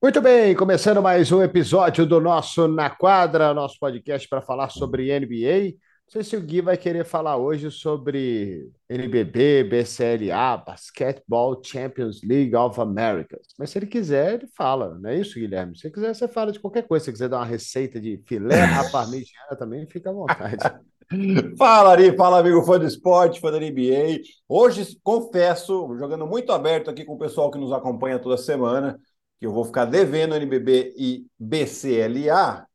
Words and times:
Muito 0.00 0.20
bem, 0.20 0.54
começando 0.54 1.02
mais 1.02 1.32
um 1.32 1.42
episódio 1.42 2.06
do 2.06 2.20
nosso 2.20 2.68
Na 2.68 2.88
Quadra, 2.88 3.52
nosso 3.52 3.76
podcast 3.80 4.28
para 4.28 4.40
falar 4.40 4.68
sobre 4.68 5.10
NBA. 5.18 5.72
Não 6.06 6.12
sei 6.12 6.22
se 6.22 6.36
o 6.36 6.40
Gui 6.40 6.60
vai 6.60 6.76
querer 6.76 7.04
falar 7.04 7.36
hoje 7.36 7.68
sobre 7.68 8.70
NBB, 8.88 9.64
BCLA, 9.64 10.56
Basketball 10.58 11.60
Champions 11.64 12.20
League 12.22 12.54
of 12.54 12.80
Americas. 12.80 13.48
Mas 13.58 13.70
se 13.70 13.78
ele 13.80 13.88
quiser, 13.88 14.34
ele 14.34 14.46
fala, 14.56 14.96
não 15.00 15.10
é 15.10 15.18
isso, 15.18 15.34
Guilherme? 15.34 15.76
Se 15.76 15.90
quiser, 15.90 16.14
você 16.14 16.28
fala 16.28 16.52
de 16.52 16.60
qualquer 16.60 16.86
coisa. 16.86 17.04
Se 17.04 17.12
quiser 17.12 17.28
dar 17.28 17.38
uma 17.38 17.44
receita 17.44 18.00
de 18.00 18.22
filé 18.24 18.62
à 18.62 18.84
parmegiana 18.92 19.56
também, 19.58 19.84
fica 19.88 20.10
à 20.10 20.12
vontade. 20.12 20.58
Fala, 21.56 21.92
Ari, 21.92 22.14
fala, 22.14 22.40
amigo 22.40 22.62
fã 22.64 22.78
do 22.78 22.84
esporte, 22.84 23.40
fã 23.40 23.50
da 23.50 23.58
NBA. 23.58 24.20
Hoje, 24.46 24.86
confesso, 25.02 25.96
jogando 25.98 26.26
muito 26.26 26.52
aberto 26.52 26.90
aqui 26.90 27.02
com 27.02 27.14
o 27.14 27.18
pessoal 27.18 27.50
que 27.50 27.58
nos 27.58 27.72
acompanha 27.72 28.18
toda 28.18 28.36
semana, 28.36 29.00
que 29.38 29.46
eu 29.46 29.52
vou 29.52 29.64
ficar 29.64 29.84
devendo 29.84 30.34
NBB 30.34 30.94
e 30.96 31.26
BCLA, 31.38 32.66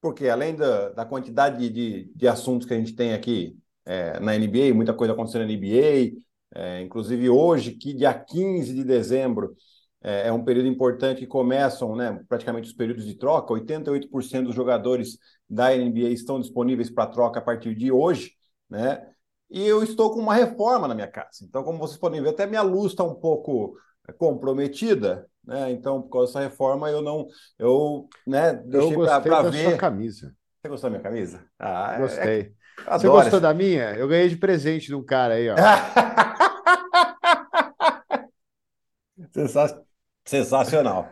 porque 0.00 0.28
além 0.28 0.56
da, 0.56 0.90
da 0.90 1.04
quantidade 1.04 1.68
de, 1.68 2.10
de 2.14 2.28
assuntos 2.28 2.66
que 2.66 2.74
a 2.74 2.76
gente 2.76 2.94
tem 2.94 3.12
aqui 3.12 3.56
é, 3.84 4.18
na 4.20 4.36
NBA, 4.36 4.74
muita 4.74 4.94
coisa 4.94 5.12
acontecendo 5.12 5.46
na 5.46 5.52
NBA, 5.52 6.16
é, 6.54 6.82
inclusive 6.82 7.28
hoje, 7.28 7.72
que 7.72 7.94
dia 7.94 8.12
15 8.12 8.74
de 8.74 8.84
dezembro 8.84 9.54
é, 10.02 10.28
é, 10.28 10.32
um 10.32 10.42
período 10.42 10.66
importante 10.68 11.20
que 11.20 11.26
começam 11.26 11.94
né, 11.94 12.20
praticamente 12.28 12.68
os 12.68 12.74
períodos 12.74 13.04
de 13.04 13.14
troca, 13.14 13.52
88% 13.52 14.44
dos 14.44 14.54
jogadores 14.54 15.18
da 15.48 15.74
NBA 15.76 16.08
estão 16.08 16.40
disponíveis 16.40 16.90
para 16.90 17.10
troca 17.10 17.38
a 17.38 17.42
partir 17.42 17.74
de 17.74 17.92
hoje, 17.92 18.32
né? 18.68 19.06
E 19.50 19.66
eu 19.66 19.82
estou 19.82 20.12
com 20.14 20.20
uma 20.20 20.34
reforma 20.34 20.86
na 20.86 20.94
minha 20.94 21.08
casa. 21.08 21.44
Então, 21.44 21.64
como 21.64 21.78
vocês 21.78 21.98
podem 21.98 22.22
ver, 22.22 22.30
até 22.30 22.46
minha 22.46 22.62
luz 22.62 22.92
está 22.92 23.02
um 23.02 23.16
pouco 23.16 23.76
comprometida, 24.12 25.26
né? 25.44 25.70
Então, 25.70 26.02
por 26.02 26.10
causa 26.10 26.26
dessa 26.28 26.40
reforma, 26.40 26.90
eu 26.90 27.02
não. 27.02 27.26
Eu, 27.58 28.08
né, 28.26 28.54
deixei 28.54 28.96
para 28.96 29.42
ver. 29.42 29.70
Sua 29.70 29.76
camisa. 29.76 30.34
Você 30.60 30.68
gostou 30.68 30.90
da 30.90 30.98
minha 30.98 31.02
camisa? 31.02 31.44
Ah, 31.58 31.94
é, 31.94 31.98
Gostei. 31.98 32.40
É, 32.40 32.52
Você 32.98 33.08
gostou 33.08 33.38
essa... 33.38 33.40
da 33.40 33.54
minha? 33.54 33.94
Eu 33.94 34.06
ganhei 34.06 34.28
de 34.28 34.36
presente 34.36 34.88
de 34.88 34.94
um 34.94 35.04
cara 35.04 35.34
aí, 35.34 35.48
ó. 35.48 35.56
Sensacional. 40.24 41.08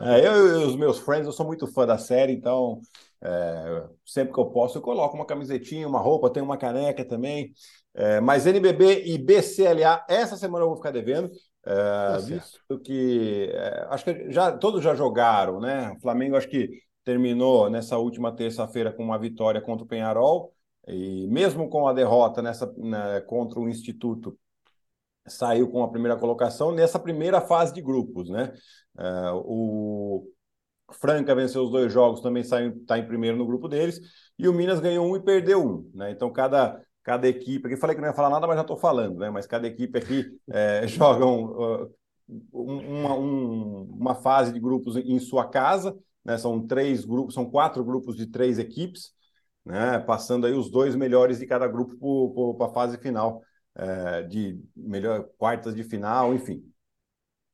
É, 0.00 0.26
eu 0.26 0.60
e 0.60 0.64
os 0.64 0.76
meus 0.76 0.98
friends, 0.98 1.26
eu 1.26 1.32
sou 1.32 1.46
muito 1.46 1.66
fã 1.66 1.86
da 1.86 1.98
série, 1.98 2.32
então 2.32 2.80
é, 3.20 3.84
sempre 4.06 4.32
que 4.32 4.38
eu 4.38 4.46
posso, 4.46 4.78
eu 4.78 4.82
coloco 4.82 5.16
uma 5.16 5.26
camisetinha, 5.26 5.88
uma 5.88 6.00
roupa, 6.00 6.30
tenho 6.30 6.44
uma 6.44 6.56
caneca 6.56 7.04
também. 7.04 7.52
É, 7.94 8.20
mas 8.20 8.46
NBB 8.46 9.04
e 9.06 9.18
BCLA, 9.18 10.04
essa 10.08 10.36
semana 10.36 10.64
eu 10.64 10.68
vou 10.68 10.76
ficar 10.76 10.92
devendo. 10.92 11.30
É, 11.64 11.74
tá 11.74 12.18
visto 12.18 12.78
que 12.80 13.50
é, 13.52 13.86
acho 13.90 14.04
que 14.04 14.32
já 14.32 14.52
todos 14.56 14.82
já 14.82 14.94
jogaram, 14.94 15.60
né? 15.60 15.90
O 15.92 16.00
Flamengo 16.00 16.36
acho 16.36 16.48
que 16.48 16.68
terminou 17.04 17.68
nessa 17.68 17.98
última 17.98 18.34
terça-feira 18.34 18.92
com 18.92 19.02
uma 19.02 19.18
vitória 19.18 19.60
contra 19.60 19.84
o 19.84 19.88
Penharol 19.88 20.52
e 20.86 21.26
mesmo 21.28 21.68
com 21.68 21.86
a 21.86 21.92
derrota 21.92 22.40
nessa 22.40 22.72
né, 22.76 23.20
contra 23.22 23.58
o 23.58 23.68
Instituto 23.68 24.38
saiu 25.26 25.68
com 25.70 25.82
a 25.82 25.90
primeira 25.90 26.16
colocação 26.16 26.72
nessa 26.72 26.98
primeira 26.98 27.40
fase 27.40 27.74
de 27.74 27.82
grupos, 27.82 28.30
né? 28.30 28.52
É, 28.98 29.30
o 29.32 30.26
Franca 30.92 31.34
venceu 31.34 31.64
os 31.64 31.70
dois 31.70 31.92
jogos, 31.92 32.20
também 32.20 32.42
está 32.42 32.98
em 32.98 33.06
primeiro 33.06 33.36
no 33.36 33.46
grupo 33.46 33.68
deles, 33.68 34.00
e 34.38 34.48
o 34.48 34.52
Minas 34.52 34.80
ganhou 34.80 35.06
um 35.06 35.16
e 35.16 35.22
perdeu 35.22 35.62
um, 35.62 35.90
né? 35.94 36.10
Então 36.10 36.32
cada 36.32 36.80
cada 37.02 37.28
equipe, 37.28 37.66
aqui 37.66 37.76
falei 37.76 37.96
que 37.96 38.02
não 38.02 38.08
ia 38.08 38.14
falar 38.14 38.30
nada, 38.30 38.46
mas 38.46 38.56
já 38.56 38.62
estou 38.62 38.76
falando, 38.76 39.18
né? 39.18 39.30
Mas 39.30 39.46
cada 39.46 39.66
equipe 39.66 39.98
aqui 39.98 40.38
é, 40.50 40.86
jogam 40.88 41.44
uh, 41.44 41.94
uma, 42.52 43.14
um, 43.14 43.82
uma 43.98 44.14
fase 44.14 44.52
de 44.52 44.60
grupos 44.60 44.96
em 44.96 45.18
sua 45.18 45.48
casa, 45.48 45.96
né? 46.24 46.36
São 46.38 46.66
três 46.66 47.04
grupos, 47.04 47.34
são 47.34 47.50
quatro 47.50 47.84
grupos 47.84 48.16
de 48.16 48.26
três 48.26 48.58
equipes, 48.58 49.12
né? 49.64 49.98
Passando 50.00 50.46
aí 50.46 50.52
os 50.52 50.70
dois 50.70 50.94
melhores 50.94 51.38
de 51.38 51.46
cada 51.46 51.66
grupo 51.66 52.54
para 52.56 52.66
a 52.66 52.72
fase 52.72 52.98
final, 52.98 53.42
é, 53.74 54.22
de 54.22 54.60
melhor 54.76 55.28
quartas 55.38 55.74
de 55.74 55.84
final, 55.84 56.34
enfim. 56.34 56.62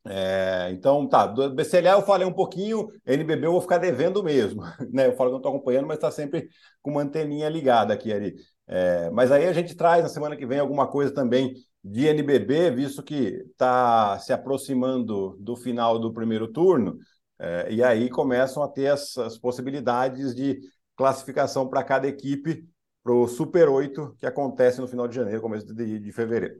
É, 0.06 0.70
então, 0.70 1.08
tá, 1.08 1.26
do 1.26 1.54
BCLA 1.54 1.92
eu 1.92 2.02
falei 2.02 2.26
um 2.26 2.32
pouquinho, 2.32 2.90
NBB 3.06 3.46
eu 3.46 3.52
vou 3.52 3.60
ficar 3.62 3.78
devendo 3.78 4.22
mesmo, 4.22 4.62
né? 4.92 5.06
Eu 5.06 5.16
falo 5.16 5.30
que 5.30 5.32
não 5.32 5.38
estou 5.38 5.54
acompanhando, 5.54 5.86
mas 5.86 5.96
está 5.96 6.10
sempre 6.10 6.48
com 6.82 6.90
uma 6.90 7.02
anteninha 7.02 7.48
ligada 7.48 7.94
aqui 7.94 8.12
ali. 8.12 8.36
É, 8.66 9.10
mas 9.10 9.30
aí 9.30 9.46
a 9.46 9.52
gente 9.52 9.74
traz 9.74 10.02
na 10.02 10.08
semana 10.08 10.36
que 10.36 10.46
vem 10.46 10.58
alguma 10.58 10.86
coisa 10.86 11.12
também 11.12 11.54
de 11.82 12.06
NBB, 12.06 12.70
visto 12.70 13.02
que 13.02 13.44
está 13.50 14.18
se 14.18 14.32
aproximando 14.32 15.36
do 15.38 15.54
final 15.54 15.98
do 15.98 16.12
primeiro 16.12 16.48
turno, 16.48 16.98
é, 17.38 17.70
e 17.70 17.82
aí 17.82 18.08
começam 18.08 18.62
a 18.62 18.68
ter 18.68 18.86
as, 18.86 19.18
as 19.18 19.36
possibilidades 19.36 20.34
de 20.34 20.60
classificação 20.96 21.68
para 21.68 21.84
cada 21.84 22.06
equipe 22.06 22.66
para 23.02 23.12
o 23.12 23.28
Super 23.28 23.68
8, 23.68 24.16
que 24.18 24.24
acontece 24.24 24.80
no 24.80 24.88
final 24.88 25.06
de 25.06 25.14
janeiro, 25.14 25.42
começo 25.42 25.66
de, 25.66 25.98
de 25.98 26.12
fevereiro 26.12 26.58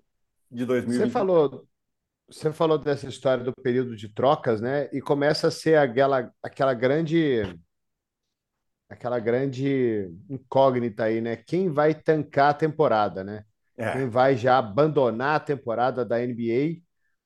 de 0.50 0.66
2020. 0.66 1.06
Você 1.06 1.10
falou, 1.10 1.66
você 2.28 2.53
falou 2.53 2.78
dessa 2.78 3.09
história 3.09 3.43
do 3.43 3.53
período 3.62 3.97
de 3.97 4.09
trocas, 4.10 4.60
né? 4.60 4.91
E 4.93 5.00
começa 5.00 5.48
a 5.48 5.50
ser 5.50 5.78
aquela, 5.78 6.31
aquela 6.43 6.75
grande 6.75 7.43
aquela 8.88 9.18
grande 9.18 10.10
incógnita 10.28 11.04
aí, 11.04 11.20
né? 11.20 11.36
Quem 11.36 11.68
vai 11.68 11.94
tancar 11.94 12.50
a 12.50 12.54
temporada, 12.54 13.24
né? 13.24 13.44
É. 13.76 13.92
Quem 13.92 14.08
vai 14.08 14.36
já 14.36 14.58
abandonar 14.58 15.36
a 15.36 15.40
temporada 15.40 16.04
da 16.04 16.22
NBA 16.22 16.80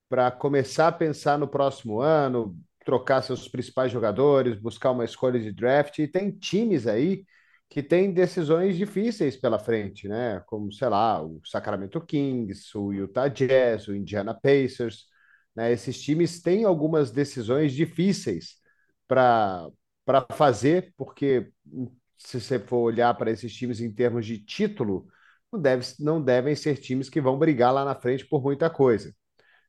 para 0.09 0.31
começar 0.31 0.89
a 0.89 0.93
pensar 0.93 1.39
no 1.39 1.47
próximo 1.47 2.01
ano, 2.01 2.59
trocar 2.85 3.23
seus 3.23 3.47
principais 3.49 3.93
jogadores, 3.93 4.59
buscar 4.59 4.93
uma 4.93 5.05
escolha 5.05 5.39
de 5.39 5.53
draft. 5.53 5.99
E 5.99 6.09
tem 6.09 6.31
times 6.31 6.87
aí 6.87 7.25
que 7.69 7.83
têm 7.83 8.13
decisões 8.13 8.77
difíceis 8.77 9.37
pela 9.37 9.59
frente, 9.59 10.09
né? 10.09 10.43
Como, 10.47 10.73
sei 10.73 10.89
lá, 10.89 11.23
o 11.23 11.41
Sacramento 11.45 12.01
Kings, 12.01 12.77
o 12.77 12.93
Utah 12.93 13.29
Jazz, 13.29 13.89
o 13.89 13.95
Indiana 13.95 14.33
Pacers. 14.33 15.07
Né? 15.55 15.73
Esses 15.73 16.01
times 16.01 16.41
têm 16.41 16.65
algumas 16.65 17.11
decisões 17.11 17.73
difíceis 17.75 18.55
para 19.07 19.69
para 20.09 20.25
fazer, 20.33 20.95
porque 20.97 21.51
se 22.17 22.41
você 22.41 22.59
for 22.59 22.79
olhar 22.79 23.13
para 23.13 23.31
esses 23.31 23.53
times 23.55 23.79
em 23.79 23.93
termos 23.93 24.25
de 24.25 24.39
título, 24.39 25.07
não, 25.53 25.61
deve, 25.61 25.87
não 26.01 26.23
devem 26.23 26.57
ser 26.57 26.79
times 26.79 27.11
que 27.11 27.21
vão 27.21 27.39
brigar 27.39 27.75
lá 27.75 27.85
na 27.85 27.95
frente 27.95 28.27
por 28.27 28.43
muita 28.43 28.71
coisa. 28.71 29.13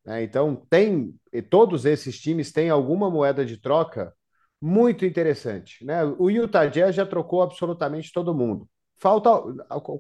Né? 0.05 0.23
Então, 0.23 0.66
tem 0.69 1.13
todos 1.50 1.83
esses 1.83 2.17
times 2.17 2.53
têm 2.53 2.69
alguma 2.69 3.11
moeda 3.11 3.45
de 3.45 3.57
troca 3.57 4.13
muito 4.61 5.05
interessante. 5.05 5.83
Né? 5.83 6.05
O 6.05 6.29
Utah 6.29 6.67
Jazz 6.67 6.95
já 6.95 7.06
trocou 7.06 7.41
absolutamente 7.41 8.13
todo 8.13 8.33
mundo. 8.33 8.66
Falta 8.97 9.29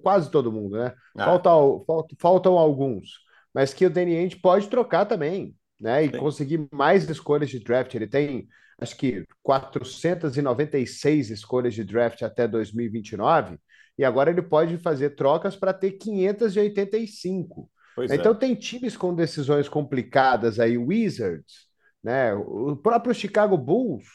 quase 0.01 0.31
todo 0.31 0.53
mundo, 0.53 0.77
né? 0.77 0.93
Ah. 1.17 1.25
Falta, 1.25 1.49
falta, 1.85 2.15
faltam 2.17 2.57
alguns, 2.57 3.09
mas 3.53 3.73
que 3.73 3.85
o 3.85 3.89
Danny 3.89 4.15
Ainge 4.15 4.37
pode 4.37 4.69
trocar 4.69 5.05
também, 5.05 5.53
né? 5.81 6.05
E 6.05 6.09
Sim. 6.09 6.17
conseguir 6.17 6.67
mais 6.71 7.09
escolhas 7.09 7.49
de 7.49 7.59
draft. 7.59 7.93
Ele 7.93 8.07
tem 8.07 8.47
acho 8.81 8.95
que 8.95 9.25
496 9.43 11.29
escolhas 11.29 11.73
de 11.73 11.83
draft 11.83 12.21
até 12.21 12.47
2029, 12.47 13.57
e 13.97 14.05
agora 14.05 14.29
ele 14.29 14.41
pode 14.41 14.77
fazer 14.77 15.11
trocas 15.11 15.55
para 15.55 15.73
ter 15.73 15.91
585. 15.91 17.69
Pois 17.95 18.11
então 18.11 18.31
é. 18.31 18.35
tem 18.35 18.55
times 18.55 18.95
com 18.95 19.13
decisões 19.13 19.67
complicadas 19.67 20.59
aí, 20.59 20.77
Wizards, 20.77 21.67
né? 22.01 22.33
O 22.33 22.75
próprio 22.77 23.13
Chicago 23.13 23.57
Bulls, 23.57 24.05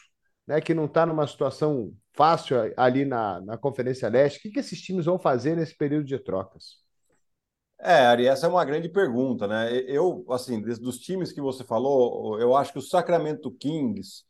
né? 0.47 0.59
Que 0.59 0.73
não 0.73 0.85
está 0.85 1.05
numa 1.05 1.27
situação 1.27 1.93
fácil 2.13 2.57
ali 2.75 3.05
na, 3.05 3.41
na 3.41 3.57
Conferência 3.57 4.09
Leste. 4.09 4.39
O 4.39 4.41
que, 4.41 4.51
que 4.51 4.59
esses 4.59 4.81
times 4.81 5.05
vão 5.05 5.19
fazer 5.19 5.55
nesse 5.55 5.77
período 5.77 6.05
de 6.05 6.17
trocas? 6.17 6.83
É, 7.79 8.05
Ari, 8.07 8.25
essa 8.25 8.47
é 8.47 8.49
uma 8.49 8.65
grande 8.65 8.89
pergunta, 8.89 9.47
né? 9.47 9.71
Eu, 9.87 10.25
assim, 10.29 10.59
dos 10.61 10.97
times 10.97 11.31
que 11.31 11.41
você 11.41 11.63
falou, 11.63 12.39
eu 12.39 12.55
acho 12.55 12.71
que 12.71 12.79
o 12.79 12.81
Sacramento 12.81 13.51
Kings 13.51 14.23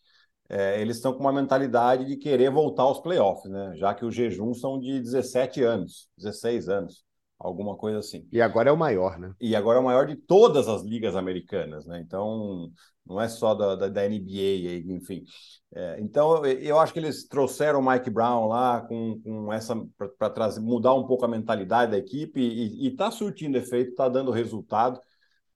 é, 0.48 0.80
eles 0.80 0.98
estão 0.98 1.14
com 1.14 1.20
uma 1.20 1.34
mentalidade 1.34 2.06
de 2.06 2.18
querer 2.18 2.52
voltar 2.52 2.84
aos 2.84 3.00
playoffs, 3.00 3.52
né? 3.52 3.74
Já 3.76 3.94
que 3.94 4.06
o 4.06 4.12
jejum 4.12 4.54
são 4.54 4.80
de 4.80 5.00
17 5.00 5.64
anos, 5.64 6.08
16 6.18 6.70
anos, 6.70 7.04
alguma 7.40 7.76
coisa 7.76 8.00
assim. 8.00 8.28
E 8.32 8.42
agora 8.42 8.70
é 8.70 8.72
o 8.72 8.78
maior, 8.78 9.18
né? 9.18 9.34
E 9.40 9.56
agora 9.56 9.80
é 9.80 9.82
o 9.82 9.86
maior 9.86 10.06
de 10.06 10.16
todas 10.16 10.68
as 10.68 10.84
ligas 10.84 11.16
americanas, 11.16 11.86
né? 11.86 12.00
Então, 12.00 12.72
não 13.06 13.20
é 13.20 13.28
só 13.28 13.56
da, 13.56 13.76
da, 13.76 13.88
da 13.88 14.06
NBA, 14.08 14.94
enfim. 14.94 15.24
É, 15.74 15.98
então, 16.00 16.46
eu 16.46 16.80
acho 16.80 16.94
que 16.94 17.00
eles 17.00 17.28
trouxeram 17.28 17.80
o 17.80 17.86
Mike 17.86 18.10
Brown 18.10 18.48
lá 18.48 18.82
com, 18.82 19.20
com 19.22 19.52
essa 19.52 19.76
para 20.18 20.30
trazer 20.30 20.62
mudar 20.62 20.94
um 20.94 21.06
pouco 21.06 21.26
a 21.26 21.28
mentalidade 21.28 21.92
da 21.92 21.98
equipe 21.98 22.40
e 22.40 22.88
está 22.88 23.10
surtindo 23.12 23.58
efeito, 23.58 23.92
está 23.92 24.08
dando 24.08 24.32
resultado. 24.32 25.00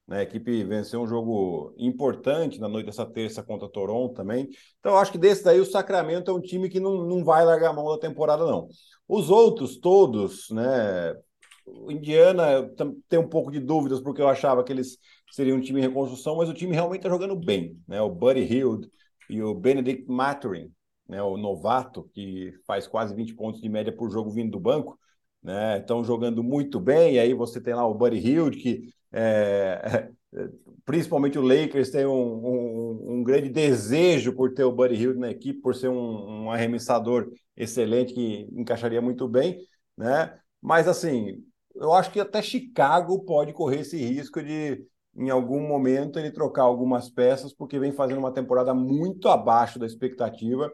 Né? 0.10 0.22
A 0.22 0.24
equipe 0.24 0.64
venceu 0.64 1.02
um 1.02 1.08
jogo 1.08 1.72
importante 1.78 2.60
na 2.60 2.68
noite 2.68 2.88
dessa 2.88 3.06
terça 3.06 3.44
contra 3.44 3.70
Toronto 3.70 4.16
também. 4.16 4.50
Então, 4.80 4.98
acho 4.98 5.12
que 5.12 5.20
desse 5.20 5.44
daí 5.44 5.60
o 5.60 5.66
Sacramento 5.66 6.32
é 6.32 6.34
um 6.34 6.42
time 6.42 6.68
que 6.68 6.80
não, 6.80 7.06
não 7.06 7.24
vai 7.24 7.46
largar 7.46 7.70
a 7.70 7.74
mão 7.74 7.88
da 7.92 8.00
temporada, 8.00 8.44
não. 8.44 8.68
Os 9.08 9.30
outros 9.30 9.78
todos, 9.78 10.50
né? 10.50 11.16
O 11.64 11.92
Indiana 11.92 12.68
tem 13.08 13.20
um 13.20 13.30
pouco 13.30 13.52
de 13.52 13.60
dúvidas, 13.60 14.02
porque 14.02 14.22
eu 14.22 14.28
achava 14.28 14.64
que 14.64 14.74
eles 14.74 14.98
seriam 15.32 15.58
um 15.58 15.62
time 15.62 15.80
em 15.80 15.84
reconstrução, 15.84 16.38
mas 16.38 16.50
o 16.50 16.54
time 16.56 16.74
realmente 16.74 17.02
está 17.02 17.10
jogando 17.10 17.36
bem. 17.36 17.80
Né? 17.88 18.02
O 18.02 18.10
Buddy 18.10 18.42
Hield 18.42 18.90
e 19.30 19.44
o 19.44 19.54
Benedict 19.54 20.10
Maturin, 20.10 20.72
né, 21.08 21.22
o 21.22 21.38
novato, 21.38 22.10
que 22.16 22.52
faz 22.66 22.88
quase 22.88 23.14
20 23.14 23.36
pontos 23.36 23.62
de 23.62 23.70
média 23.70 23.96
por 23.96 24.10
jogo 24.10 24.32
vindo 24.32 24.50
do 24.50 24.60
banco, 24.60 24.98
né, 25.44 25.78
estão 25.78 26.04
jogando 26.04 26.44
muito 26.44 26.80
bem. 26.80 27.14
E 27.14 27.20
aí 27.20 27.36
você 27.36 27.62
tem 27.62 27.76
lá 27.76 27.86
o 27.86 27.94
Buddy 27.94 28.18
Hield, 28.18 28.58
que 28.58 28.90
é, 29.12 30.10
principalmente 30.86 31.38
o 31.38 31.42
Lakers 31.42 31.90
tem 31.90 32.06
um, 32.06 32.12
um, 32.12 33.14
um, 33.14 33.24
grande 33.24 33.50
desejo 33.50 34.34
por 34.34 34.54
ter 34.54 34.64
o 34.64 34.72
Buddy 34.72 34.96
Hield 34.96 35.20
na 35.20 35.32
equipe, 35.32 35.62
por 35.62 35.76
ser 35.76 35.90
um, 35.90 36.46
um 36.46 36.52
arremessador 36.52 37.32
excelente 37.56 38.14
que 38.14 38.48
encaixaria 38.52 39.02
muito 39.02 39.28
bem, 39.28 39.60
né? 39.98 40.38
Mas 40.62 40.88
assim, 40.88 41.44
eu 41.76 41.94
acho 41.94 42.12
que 42.12 42.20
até 42.20 42.42
Chicago 42.42 43.24
pode 43.24 43.54
correr 43.54 43.82
esse 43.82 43.98
risco 43.98 44.44
de 44.44 44.86
em 45.16 45.30
algum 45.30 45.68
momento 45.68 46.20
ele 46.20 46.32
trocar 46.32 46.64
algumas 46.64 47.10
peças, 47.10 47.54
porque 47.54 47.80
vem 47.80 47.92
fazendo 47.92 48.20
uma 48.20 48.34
temporada 48.34 48.74
muito 48.74 49.28
abaixo 49.28 49.78
da 49.80 49.86
expectativa. 49.86 50.72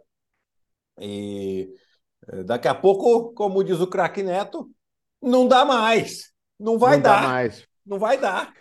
E 0.99 1.69
eh, 2.27 2.43
daqui 2.43 2.67
a 2.67 2.75
pouco, 2.75 3.33
como 3.33 3.63
diz 3.63 3.79
o 3.79 3.87
craque 3.87 4.21
Neto, 4.21 4.69
não 5.21 5.47
dá 5.47 5.65
mais. 5.65 6.31
Não 6.59 6.77
vai 6.77 6.97
não 6.97 7.03
dar. 7.03 7.23
Mais. 7.23 7.67
Não 7.85 7.99
vai 7.99 8.17
dar. 8.17 8.53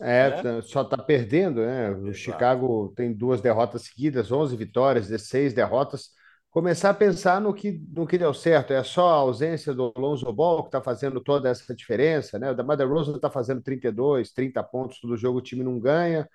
É, 0.00 0.42
né? 0.42 0.62
só 0.62 0.82
está 0.82 0.96
perdendo, 0.96 1.60
né? 1.60 1.90
O 1.90 2.08
Exato. 2.08 2.14
Chicago 2.14 2.92
tem 2.96 3.12
duas 3.12 3.40
derrotas 3.40 3.82
seguidas, 3.82 4.32
11 4.32 4.56
vitórias, 4.56 5.08
16 5.08 5.52
derrotas. 5.52 6.10
Começar 6.50 6.90
a 6.90 6.94
pensar 6.94 7.40
no 7.40 7.52
que, 7.52 7.80
no 7.94 8.06
que 8.06 8.18
deu 8.18 8.32
certo. 8.32 8.72
É 8.72 8.82
só 8.82 9.08
a 9.10 9.16
ausência 9.16 9.72
do 9.74 9.92
Alonso 9.94 10.32
Ball 10.32 10.62
que 10.62 10.68
está 10.68 10.80
fazendo 10.80 11.20
toda 11.20 11.48
essa 11.48 11.74
diferença, 11.74 12.38
né? 12.38 12.50
O 12.50 12.54
da 12.54 12.64
Mother 12.64 12.88
Rose 12.88 13.10
está 13.12 13.30
fazendo 13.30 13.62
32, 13.62 14.32
30 14.32 14.62
pontos 14.64 15.00
todo 15.00 15.16
jogo, 15.16 15.38
o 15.38 15.42
time 15.42 15.62
não 15.62 15.78
ganha. 15.78 16.28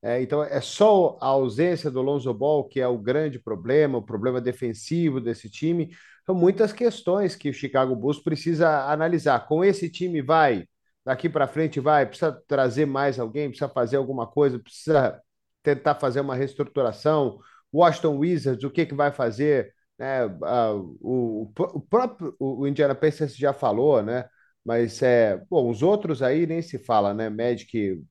É, 0.00 0.22
então 0.22 0.44
é 0.44 0.60
só 0.60 1.18
a 1.20 1.26
ausência 1.26 1.90
do 1.90 2.00
Lonzo 2.00 2.32
Ball 2.32 2.64
que 2.68 2.80
é 2.80 2.86
o 2.86 2.96
grande 2.96 3.38
problema, 3.38 3.98
o 3.98 4.02
problema 4.02 4.40
defensivo 4.40 5.20
desse 5.20 5.50
time. 5.50 5.90
São 6.24 6.34
muitas 6.34 6.72
questões 6.72 7.34
que 7.34 7.50
o 7.50 7.54
Chicago 7.54 7.96
Bulls 7.96 8.20
precisa 8.20 8.86
analisar. 8.90 9.46
Com 9.46 9.64
esse 9.64 9.90
time 9.90 10.22
vai 10.22 10.66
daqui 11.08 11.26
para 11.26 11.48
frente 11.48 11.80
vai, 11.80 12.04
precisa 12.04 12.30
trazer 12.46 12.84
mais 12.84 13.18
alguém, 13.18 13.48
precisa 13.48 13.68
fazer 13.70 13.96
alguma 13.96 14.26
coisa, 14.26 14.58
precisa 14.58 15.18
tentar 15.62 15.94
fazer 15.94 16.20
uma 16.20 16.34
reestruturação. 16.34 17.38
Washington 17.72 18.18
Wizards, 18.18 18.62
o 18.62 18.70
que, 18.70 18.84
que 18.84 18.94
vai 18.94 19.10
fazer? 19.10 19.72
Né? 19.98 20.26
Uh, 20.26 20.98
o, 21.00 21.52
o 21.58 21.80
próprio 21.80 22.36
o 22.38 22.66
Indiana 22.66 22.94
Pacers 22.94 23.34
já 23.34 23.54
falou, 23.54 24.02
né? 24.02 24.28
Mas 24.62 25.00
é, 25.02 25.38
bom, 25.48 25.70
os 25.70 25.82
outros 25.82 26.22
aí 26.22 26.46
nem 26.46 26.60
se 26.60 26.78
fala, 26.78 27.14
né? 27.14 27.30
Magic, 27.30 28.02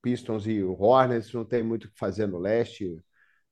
Pistons 0.00 0.46
e 0.46 0.62
Hornets 0.62 1.32
não 1.32 1.44
tem 1.44 1.60
muito 1.62 1.86
o 1.86 1.90
que 1.90 1.98
fazer 1.98 2.26
no 2.28 2.38
leste. 2.38 2.96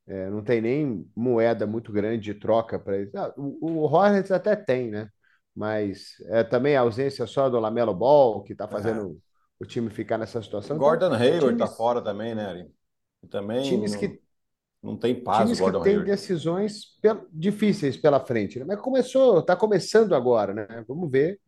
É, 0.07 0.31
não 0.31 0.45
tem 0.45 0.61
nem 0.61 1.11
moeda 1.17 1.67
muito 1.67 1.93
grande 1.93 2.23
de 2.23 2.35
troca 2.35 2.79
para 2.79 2.99
eles. 2.99 3.15
Ah, 3.17 3.33
o, 3.37 3.81
o 3.81 3.83
Hornets 3.83 4.31
até 4.31 4.55
tem, 4.57 4.91
né? 4.91 5.09
Mas 5.55 6.15
é 6.27 6.43
também 6.43 6.77
a 6.77 6.81
ausência 6.81 7.27
só 7.27 7.49
do 7.49 7.61
Lamelo 7.61 7.95
Ball, 7.95 8.43
que 8.43 8.53
está 8.53 8.67
fazendo 8.67 9.21
o 9.61 9.65
time 9.65 9.91
ficar 9.91 10.19
nessa 10.19 10.43
situação. 10.43 10.77
Gordon 10.77 11.07
então, 11.07 11.19
Hayward 11.19 11.53
está 11.53 11.67
fora 11.67 12.03
também, 12.03 12.35
né, 12.35 12.47
Ari? 12.47 12.71
Também 13.31 13.63
times 13.63 13.93
não, 13.93 14.01
que 14.01 14.21
não 14.83 14.97
tem 14.97 15.23
paz 15.23 15.45
times 15.45 15.61
Gordon 15.61 15.83
que 15.83 15.91
têm 15.91 16.03
decisões 16.03 16.99
difíceis 17.33 17.97
pela 17.97 18.19
frente, 18.19 18.59
né? 18.59 18.65
mas 18.67 18.81
começou, 18.81 19.39
está 19.39 19.55
começando 19.55 20.15
agora, 20.15 20.53
né? 20.53 20.85
Vamos 20.89 21.11
ver 21.11 21.39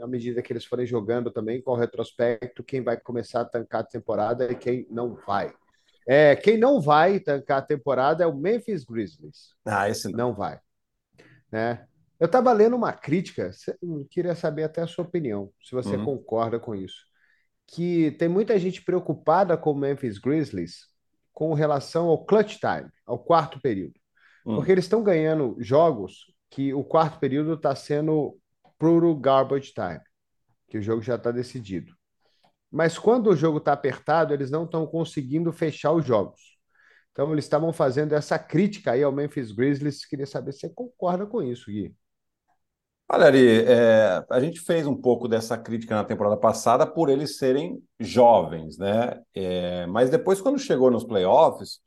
à 0.00 0.06
medida 0.06 0.42
que 0.42 0.52
eles 0.52 0.64
forem 0.64 0.86
jogando 0.86 1.30
também 1.30 1.60
com 1.60 1.72
o 1.72 1.76
retrospecto 1.76 2.62
quem 2.62 2.82
vai 2.82 2.96
começar 2.96 3.40
a 3.40 3.44
tancar 3.44 3.80
a 3.80 3.84
temporada 3.84 4.50
e 4.50 4.54
quem 4.54 4.86
não 4.90 5.14
vai. 5.26 5.52
É, 6.06 6.36
quem 6.36 6.56
não 6.56 6.80
vai 6.80 7.20
tancar 7.20 7.58
a 7.58 7.62
temporada 7.62 8.24
é 8.24 8.26
o 8.26 8.34
Memphis 8.34 8.84
Grizzlies. 8.84 9.54
Ah, 9.66 9.88
esse 9.88 10.10
não, 10.10 10.28
não 10.28 10.34
vai. 10.34 10.58
Né? 11.50 11.86
Eu 12.20 12.26
estava 12.26 12.52
lendo 12.52 12.74
uma 12.74 12.92
crítica, 12.92 13.50
queria 14.10 14.34
saber 14.34 14.64
até 14.64 14.82
a 14.82 14.86
sua 14.86 15.04
opinião, 15.04 15.52
se 15.62 15.72
você 15.72 15.96
uhum. 15.96 16.04
concorda 16.04 16.58
com 16.58 16.74
isso. 16.74 17.04
Que 17.66 18.10
tem 18.12 18.28
muita 18.28 18.58
gente 18.58 18.82
preocupada 18.82 19.56
com 19.56 19.72
o 19.72 19.76
Memphis 19.76 20.18
Grizzlies 20.18 20.86
com 21.32 21.54
relação 21.54 22.08
ao 22.08 22.24
clutch 22.24 22.56
time, 22.58 22.90
ao 23.06 23.18
quarto 23.18 23.60
período. 23.60 23.94
Uhum. 24.44 24.56
Porque 24.56 24.72
eles 24.72 24.86
estão 24.86 25.02
ganhando 25.02 25.56
jogos 25.60 26.24
que 26.50 26.74
o 26.74 26.82
quarto 26.82 27.20
período 27.20 27.54
está 27.54 27.74
sendo 27.76 28.36
puro 28.78 29.14
garbage 29.14 29.72
time, 29.72 30.00
que 30.66 30.78
o 30.78 30.82
jogo 30.82 31.02
já 31.02 31.14
está 31.14 31.30
decidido. 31.30 31.92
Mas 32.70 32.98
quando 32.98 33.28
o 33.28 33.36
jogo 33.36 33.58
está 33.58 33.72
apertado, 33.72 34.34
eles 34.34 34.50
não 34.50 34.64
estão 34.64 34.86
conseguindo 34.86 35.52
fechar 35.52 35.92
os 35.92 36.04
jogos. 36.04 36.58
Então, 37.12 37.32
eles 37.32 37.44
estavam 37.44 37.72
fazendo 37.72 38.12
essa 38.12 38.38
crítica 38.38 38.92
aí 38.92 39.02
ao 39.02 39.12
Memphis 39.12 39.52
Grizzlies. 39.52 40.04
Queria 40.04 40.26
saber 40.26 40.52
se 40.52 40.60
você 40.60 40.70
concorda 40.70 41.26
com 41.26 41.42
isso, 41.42 41.70
Gui. 41.70 41.94
Olha, 43.10 43.26
Ari, 43.26 43.62
é, 43.62 44.22
a 44.28 44.38
gente 44.38 44.60
fez 44.60 44.86
um 44.86 44.94
pouco 44.94 45.26
dessa 45.28 45.56
crítica 45.56 45.94
na 45.94 46.04
temporada 46.04 46.36
passada 46.36 46.86
por 46.86 47.08
eles 47.08 47.38
serem 47.38 47.82
jovens, 47.98 48.76
né? 48.76 49.18
É, 49.34 49.86
mas 49.86 50.10
depois, 50.10 50.40
quando 50.42 50.58
chegou 50.58 50.90
nos 50.90 51.04
playoffs, 51.04 51.80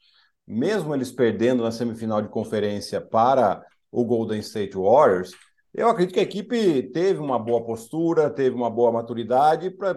mesmo 0.48 0.96
eles 0.96 1.12
perdendo 1.12 1.62
na 1.62 1.72
semifinal 1.72 2.22
de 2.24 2.30
conferência 2.30 3.00
para 3.00 3.64
o 3.92 4.04
Golden 4.04 4.40
State 4.40 4.76
Warriors, 4.76 5.32
eu 5.74 5.88
acredito 5.90 6.16
que 6.16 6.20
a 6.20 6.24
equipe 6.24 6.84
teve 6.92 7.20
uma 7.20 7.38
boa 7.38 7.64
postura, 7.64 8.30
teve 8.30 8.56
uma 8.56 8.70
boa 8.70 8.92
maturidade 8.92 9.70
para 9.70 9.96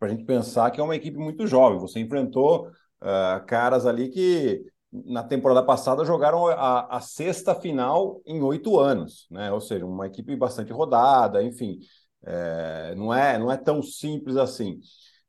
a 0.00 0.08
gente 0.08 0.24
pensar 0.24 0.70
que 0.70 0.80
é 0.80 0.84
uma 0.84 0.96
equipe 0.96 1.18
muito 1.18 1.46
jovem. 1.46 1.78
Você 1.80 2.00
enfrentou 2.00 2.68
uh, 3.02 3.44
caras 3.46 3.84
ali 3.86 4.08
que 4.08 4.64
na 4.92 5.22
temporada 5.22 5.64
passada 5.64 6.04
jogaram 6.04 6.46
a, 6.48 6.96
a, 6.96 7.00
sexta 7.00 7.54
final 7.54 8.20
em 8.26 8.42
oito 8.42 8.78
anos, 8.78 9.26
né? 9.30 9.50
Ou 9.50 9.60
seja, 9.60 9.86
uma 9.86 10.06
equipe 10.06 10.36
bastante 10.36 10.72
rodada, 10.72 11.42
enfim, 11.42 11.78
é, 12.24 12.94
não 12.94 13.12
é 13.12 13.38
não 13.38 13.50
é 13.50 13.56
tão 13.56 13.82
simples 13.82 14.36
assim. 14.36 14.78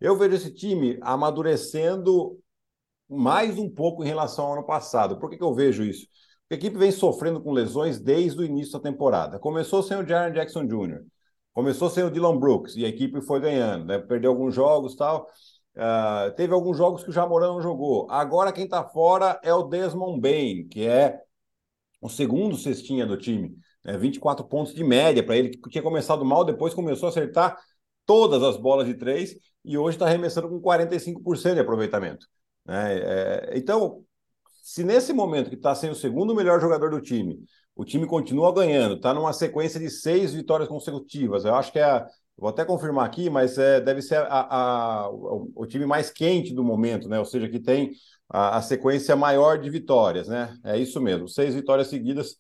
Eu 0.02 0.18
vejo 0.18 0.36
esse 0.36 0.54
time 0.54 1.00
amadurecendo 1.02 2.38
mais 3.10 3.58
um 3.58 3.70
pouco 3.70 4.04
em 4.04 4.08
relação 4.08 4.46
ao 4.46 4.54
ano 4.54 4.66
passado. 4.66 5.20
Por 5.20 5.30
que, 5.30 5.38
que 5.38 5.44
eu 5.44 5.54
vejo 5.54 5.84
isso? 5.84 6.08
Porque 6.42 6.56
a 6.56 6.58
equipe 6.58 6.78
vem 6.78 6.92
sofrendo 6.92 7.42
com 7.42 7.52
lesões 7.54 8.00
desde 8.00 8.42
o 8.42 8.44
início 8.44 8.74
da 8.74 8.80
temporada. 8.80 9.40
Começou 9.40 9.82
sem 9.82 9.98
o 9.98 10.06
Jaron 10.06 10.34
Jackson 10.34 10.66
Jr., 10.66 11.04
começou 11.54 11.90
sem 11.90 12.04
o 12.04 12.12
Dylan 12.12 12.38
Brooks 12.38 12.76
e 12.76 12.84
a 12.84 12.90
equipe 12.90 13.22
foi 13.22 13.40
ganhando, 13.40 13.86
né? 13.86 14.00
Perdeu 14.00 14.32
alguns 14.32 14.54
jogos 14.54 14.96
tal. 14.96 15.28
Uh, 15.76 16.32
teve 16.36 16.54
alguns 16.54 16.78
jogos 16.78 17.04
que 17.04 17.10
o 17.10 17.14
Jamoran 17.14 17.48
não 17.48 17.62
jogou. 17.62 18.08
Agora 18.10 18.52
quem 18.52 18.66
está 18.66 18.84
fora 18.84 19.40
é 19.44 19.54
o 19.54 19.64
Desmond 19.64 20.20
Bain, 20.22 20.68
que 20.68 20.86
é 20.86 21.20
o 22.00 22.10
segundo 22.10 22.56
cestinha 22.58 23.06
do 23.06 23.18
time. 23.18 23.56
Né? 23.84 23.98
24 23.98 24.46
pontos 24.46 24.74
de 24.74 24.84
média 24.84 25.24
para 25.24 25.36
ele, 25.36 25.50
que 25.50 25.70
tinha 25.70 25.84
começado 25.84 26.24
mal, 26.24 26.44
depois 26.46 26.74
começou 26.74 27.08
a 27.08 27.10
acertar 27.10 27.58
todas 28.06 28.44
as 28.44 28.58
bolas 28.58 28.88
de 28.88 28.94
três 28.96 29.36
e 29.64 29.78
hoje 29.78 29.96
está 29.96 30.06
arremessando 30.06 30.50
com 30.50 30.62
45% 30.62 31.54
de 31.56 31.60
aproveitamento. 31.60 32.28
Né? 32.66 33.00
É, 33.00 33.58
então, 33.58 34.04
se 34.62 34.84
nesse 34.84 35.12
momento 35.14 35.50
que 35.50 35.56
está 35.56 35.74
sendo 35.74 35.94
o 35.94 35.96
segundo 35.96 36.36
melhor 36.36 36.60
jogador 36.60 36.92
do 36.92 37.02
time, 37.02 37.44
o 37.76 37.84
time 37.84 38.06
continua 38.06 38.54
ganhando, 38.54 38.96
está 38.96 39.14
numa 39.14 39.34
sequência 39.34 39.80
de 39.80 39.90
seis 39.90 40.34
vitórias 40.34 40.70
consecutivas, 40.70 41.46
eu 41.46 41.56
acho 41.56 41.72
que 41.72 41.80
é 41.80 41.84
a, 41.84 42.08
Vou 42.38 42.50
até 42.50 42.66
confirmar 42.66 43.06
aqui, 43.06 43.30
mas 43.30 43.58
é, 43.58 43.80
deve 43.80 44.02
ser 44.02 44.18
a, 44.18 45.04
a, 45.06 45.10
o, 45.10 45.52
o, 45.56 45.66
time 45.68 45.86
mais 45.86 46.10
quente 46.10 46.54
do 46.54 46.64
momento, 46.64 47.08
né? 47.08 47.20
Ou 47.20 47.26
seja, 47.26 47.48
que 47.48 47.60
tem 47.60 47.92
a, 48.28 48.58
a, 48.58 48.62
sequência 48.62 49.16
maior 49.16 49.60
de 49.60 49.70
vitórias, 49.70 50.28
né? 50.28 50.58
É 50.64 50.78
isso 50.78 51.00
mesmo, 51.00 51.28
seis 51.28 51.54
vitórias 51.54 51.88
seguidas 51.88 52.36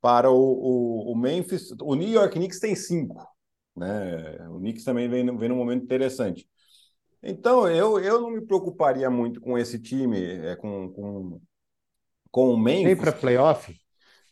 para 0.00 0.30
o, 0.30 0.36
o, 0.36 1.12
o 1.12 1.16
Memphis. 1.16 1.70
O 1.80 1.94
New 1.94 2.08
York 2.08 2.34
Knicks 2.34 2.60
tem 2.60 2.76
cinco, 2.76 3.26
né? 3.74 4.46
O 4.50 4.58
Knicks 4.58 4.84
também 4.84 5.08
vem, 5.08 5.36
vem 5.36 5.48
num 5.48 5.56
momento 5.56 5.82
interessante. 5.82 6.46
Então, 7.22 7.66
eu, 7.68 7.98
eu 7.98 8.20
não 8.20 8.30
me 8.30 8.42
preocuparia 8.42 9.10
muito 9.10 9.40
com 9.40 9.58
esse 9.58 9.80
time, 9.80 10.22
é, 10.22 10.56
com, 10.56 10.92
com, 10.92 11.40
com 12.30 12.50
o 12.50 12.56
Memphis. 12.56 12.84
Nem 12.84 12.96
para 12.96 13.12
playoff? 13.12 13.74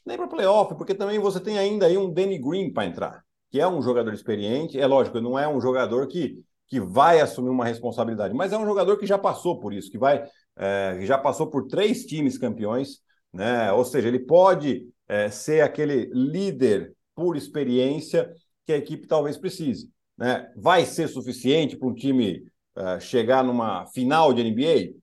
Nem 0.04 0.16
para 0.16 0.28
playoff, 0.28 0.74
porque 0.76 0.94
também 0.94 1.18
você 1.18 1.40
tem 1.40 1.58
ainda 1.58 1.86
aí 1.86 1.96
um 1.96 2.12
Danny 2.12 2.38
Green 2.38 2.72
para 2.72 2.86
entrar 2.86 3.25
que 3.50 3.60
é 3.60 3.68
um 3.68 3.82
jogador 3.82 4.12
experiente. 4.12 4.78
É 4.80 4.86
lógico, 4.86 5.20
não 5.20 5.38
é 5.38 5.46
um 5.48 5.60
jogador 5.60 6.06
que, 6.06 6.38
que 6.66 6.80
vai 6.80 7.20
assumir 7.20 7.50
uma 7.50 7.64
responsabilidade, 7.64 8.34
mas 8.34 8.52
é 8.52 8.58
um 8.58 8.66
jogador 8.66 8.98
que 8.98 9.06
já 9.06 9.18
passou 9.18 9.60
por 9.60 9.72
isso, 9.72 9.90
que 9.90 9.98
vai, 9.98 10.24
é, 10.56 10.98
já 11.02 11.18
passou 11.18 11.48
por 11.48 11.66
três 11.66 12.04
times 12.04 12.38
campeões, 12.38 13.00
né? 13.32 13.72
Ou 13.72 13.84
seja, 13.84 14.08
ele 14.08 14.20
pode 14.20 14.86
é, 15.08 15.30
ser 15.30 15.62
aquele 15.62 16.10
líder 16.12 16.94
por 17.14 17.36
experiência 17.36 18.30
que 18.64 18.72
a 18.72 18.76
equipe 18.76 19.06
talvez 19.06 19.36
precise. 19.36 19.90
Né? 20.16 20.50
Vai 20.56 20.84
ser 20.84 21.08
suficiente 21.08 21.76
para 21.76 21.88
um 21.88 21.94
time 21.94 22.42
é, 22.76 23.00
chegar 23.00 23.44
numa 23.44 23.86
final 23.86 24.32
de 24.32 24.42
NBA? 24.42 24.94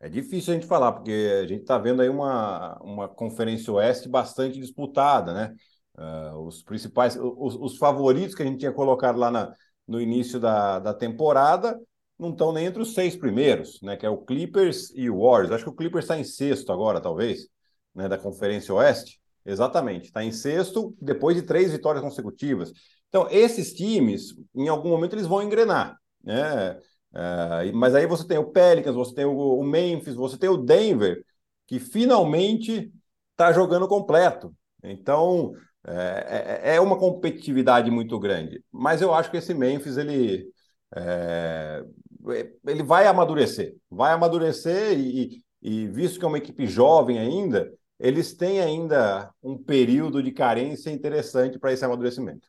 É 0.00 0.08
difícil 0.08 0.52
a 0.52 0.56
gente 0.56 0.66
falar, 0.66 0.92
porque 0.92 1.40
a 1.42 1.46
gente 1.46 1.62
está 1.62 1.78
vendo 1.78 2.02
aí 2.02 2.08
uma, 2.08 2.78
uma 2.82 3.08
Conferência 3.08 3.72
Oeste 3.72 4.08
bastante 4.08 4.60
disputada, 4.60 5.32
né? 5.32 5.54
Uh, 5.96 6.38
os 6.46 6.62
principais, 6.62 7.16
os, 7.16 7.56
os, 7.56 7.78
favoritos 7.78 8.34
que 8.34 8.42
a 8.42 8.46
gente 8.46 8.58
tinha 8.58 8.72
colocado 8.72 9.18
lá 9.18 9.30
na, 9.30 9.52
no 9.88 9.98
início 9.98 10.38
da, 10.38 10.78
da 10.78 10.92
temporada 10.92 11.80
não 12.18 12.30
estão 12.30 12.52
nem 12.52 12.66
entre 12.66 12.82
os 12.82 12.92
seis 12.92 13.16
primeiros, 13.16 13.80
né? 13.82 13.96
Que 13.96 14.04
é 14.04 14.10
o 14.10 14.18
Clippers 14.18 14.92
e 14.94 15.08
o 15.08 15.20
Warriors. 15.20 15.52
Acho 15.52 15.64
que 15.64 15.70
o 15.70 15.74
Clippers 15.74 16.04
está 16.04 16.18
em 16.18 16.24
sexto 16.24 16.70
agora, 16.72 17.00
talvez. 17.00 17.48
né, 17.94 18.08
da 18.08 18.18
Conferência 18.18 18.74
Oeste. 18.74 19.18
Exatamente, 19.44 20.06
está 20.06 20.24
em 20.24 20.32
sexto 20.32 20.94
depois 21.00 21.36
de 21.36 21.42
três 21.42 21.72
vitórias 21.72 22.02
consecutivas. 22.02 22.72
Então, 23.08 23.28
esses 23.30 23.72
times, 23.72 24.34
em 24.54 24.68
algum 24.68 24.90
momento, 24.90 25.14
eles 25.14 25.26
vão 25.26 25.42
engrenar. 25.42 25.96
Né? 26.22 26.78
É, 27.14 27.72
mas 27.72 27.94
aí 27.94 28.06
você 28.06 28.26
tem 28.26 28.38
o 28.38 28.50
Pelicans, 28.50 28.94
você 28.94 29.14
tem 29.14 29.24
o, 29.24 29.62
Memphis, 29.62 30.14
você 30.14 30.36
tem 30.36 30.50
o 30.50 30.56
Denver, 30.56 31.24
que 31.66 31.78
finalmente 31.78 32.92
está 33.30 33.52
jogando 33.52 33.88
completo. 33.88 34.54
Então, 34.82 35.52
é, 35.86 36.60
é, 36.64 36.74
é, 36.74 36.80
uma 36.80 36.98
competitividade 36.98 37.90
muito 37.90 38.18
grande. 38.18 38.62
Mas 38.72 39.00
eu 39.00 39.14
acho 39.14 39.30
que 39.30 39.36
esse 39.36 39.54
Memphis, 39.54 39.96
ele, 39.96 40.44
é, 40.96 41.84
ele 42.66 42.82
vai 42.82 43.06
amadurecer. 43.06 43.76
Vai 43.88 44.12
amadurecer 44.12 44.98
e, 44.98 45.44
e, 45.62 45.86
visto 45.86 46.18
que 46.18 46.24
é 46.24 46.28
uma 46.28 46.38
equipe 46.38 46.66
jovem 46.66 47.18
ainda, 47.18 47.72
eles 48.00 48.34
têm 48.34 48.60
ainda 48.60 49.30
um 49.40 49.56
período 49.56 50.20
de 50.20 50.32
carência 50.32 50.90
interessante 50.90 51.58
para 51.58 51.72
esse 51.72 51.84
amadurecimento. 51.84 52.48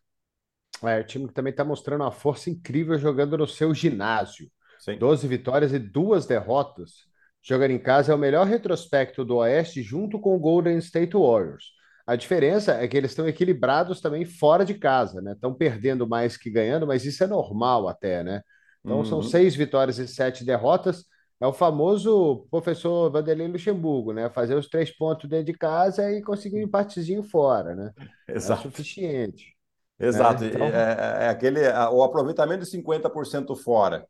É, 0.83 0.99
o 0.99 1.03
time 1.03 1.27
que 1.27 1.33
também 1.33 1.51
está 1.51 1.63
mostrando 1.63 2.01
uma 2.01 2.11
força 2.11 2.49
incrível 2.49 2.97
jogando 2.97 3.37
no 3.37 3.47
seu 3.47 3.73
ginásio. 3.73 4.49
Sim. 4.79 4.97
12 4.97 5.27
vitórias 5.27 5.73
e 5.73 5.79
duas 5.79 6.25
derrotas. 6.25 7.05
Jogando 7.41 7.71
em 7.71 7.79
casa 7.79 8.11
é 8.11 8.15
o 8.15 8.17
melhor 8.17 8.47
retrospecto 8.47 9.23
do 9.23 9.37
Oeste 9.37 9.81
junto 9.81 10.19
com 10.19 10.35
o 10.35 10.39
Golden 10.39 10.77
State 10.79 11.15
Warriors. 11.15 11.76
A 12.07 12.15
diferença 12.15 12.71
é 12.71 12.87
que 12.87 12.95
eles 12.95 13.11
estão 13.11 13.27
equilibrados 13.27 13.99
também 13.99 14.23
fora 14.23 14.63
de 14.63 14.73
casa, 14.75 15.21
né? 15.21 15.33
Estão 15.33 15.53
perdendo 15.53 16.07
mais 16.07 16.37
que 16.37 16.49
ganhando, 16.49 16.87
mas 16.87 17.03
isso 17.03 17.21
é 17.21 17.27
normal 17.27 17.89
até, 17.89 18.23
né? 18.23 18.41
Então 18.79 18.99
uhum. 18.99 19.05
são 19.05 19.21
seis 19.21 19.53
vitórias 19.53 19.99
e 19.99 20.07
sete 20.07 20.45
derrotas. 20.45 21.03
É 21.39 21.45
o 21.45 21.51
famoso 21.51 22.47
professor 22.49 23.11
Vanderlei 23.11 23.49
Luxemburgo, 23.49 24.13
né? 24.13 24.29
Fazer 24.29 24.55
os 24.55 24.69
três 24.69 24.89
pontos 24.89 25.29
dentro 25.29 25.47
de 25.47 25.53
casa 25.53 26.09
e 26.09 26.21
conseguir 26.21 26.57
um 26.57 26.61
empatezinho 26.61 27.23
fora, 27.23 27.75
né? 27.75 27.91
Exato. 28.25 28.61
É 28.61 28.63
suficiente. 28.63 29.57
Exato. 29.99 30.45
É, 30.45 30.47
então... 30.47 30.65
é, 30.65 31.25
é 31.25 31.29
aquele, 31.29 31.59
o 31.91 32.01
aproveitamento 32.03 32.63
de 32.63 32.71
50% 32.71 33.53
fora, 33.55 34.07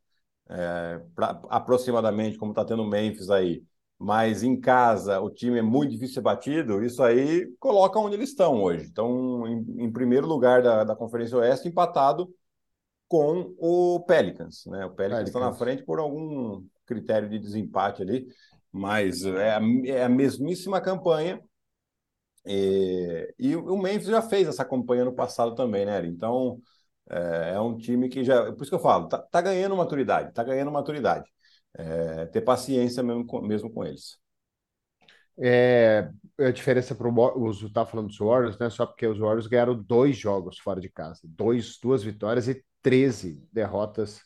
é, 0.48 1.00
pra, 1.16 1.42
aproximadamente, 1.50 2.38
como 2.38 2.52
está 2.52 2.64
tendo 2.64 2.82
o 2.82 2.88
Memphis 2.88 3.28
aí, 3.28 3.64
mas 3.98 4.42
em 4.42 4.58
casa 4.58 5.20
o 5.20 5.28
time 5.28 5.58
é 5.58 5.62
muito 5.62 5.90
difícil 5.90 6.14
ser 6.14 6.20
batido, 6.20 6.84
isso 6.84 7.02
aí 7.02 7.46
coloca 7.58 7.98
onde 7.98 8.14
eles 8.14 8.30
estão 8.30 8.62
hoje. 8.62 8.86
Então, 8.86 9.46
em, 9.46 9.84
em 9.84 9.92
primeiro 9.92 10.26
lugar 10.26 10.62
da, 10.62 10.84
da 10.84 10.94
Conferência 10.94 11.36
Oeste, 11.36 11.68
empatado 11.68 12.32
com 13.08 13.54
o 13.58 14.00
Pelicans. 14.06 14.64
Né? 14.66 14.84
O 14.86 14.90
Pelicans 14.90 15.28
está 15.28 15.40
na 15.40 15.52
frente 15.52 15.82
por 15.84 15.98
algum 15.98 16.64
critério 16.86 17.28
de 17.28 17.38
desempate 17.38 18.02
ali, 18.02 18.26
mas 18.70 19.24
é 19.24 19.54
a, 19.54 19.60
é 19.86 20.04
a 20.04 20.08
mesmíssima 20.08 20.80
campanha. 20.80 21.40
E, 22.46 23.34
e, 23.38 23.56
o 23.56 23.76
Memphis 23.76 24.08
já 24.08 24.22
fez 24.22 24.48
essa 24.48 24.64
campanha 24.64 25.04
no 25.04 25.12
passado 25.14 25.54
também, 25.54 25.84
né? 25.84 26.06
Então 26.06 26.60
é, 27.10 27.52
é 27.54 27.60
um 27.60 27.76
time 27.76 28.08
que 28.08 28.24
já. 28.24 28.52
Por 28.52 28.62
isso 28.62 28.70
que 28.70 28.74
eu 28.76 28.80
falo, 28.80 29.08
tá, 29.08 29.18
tá 29.18 29.40
ganhando 29.42 29.76
maturidade, 29.76 30.32
tá 30.32 30.44
ganhando 30.44 30.70
maturidade 30.70 31.28
é, 31.78 32.26
ter 32.26 32.40
paciência 32.42 33.02
mesmo 33.02 33.24
com, 33.24 33.40
mesmo 33.40 33.70
com 33.70 33.84
eles. 33.84 34.18
É, 35.40 36.10
a 36.40 36.50
diferença 36.50 36.96
para 36.96 37.08
os 37.08 37.72
tá 37.72 37.86
falando 37.86 38.08
dos 38.08 38.18
Warriors, 38.18 38.58
né? 38.58 38.68
Só 38.68 38.84
porque 38.84 39.06
os 39.06 39.18
Warriors 39.18 39.46
ganharam 39.46 39.80
dois 39.80 40.16
jogos 40.16 40.58
fora 40.58 40.80
de 40.80 40.88
casa, 40.88 41.20
dois, 41.24 41.78
duas 41.80 42.02
vitórias 42.02 42.48
e 42.48 42.64
13 42.82 43.40
derrotas 43.52 44.20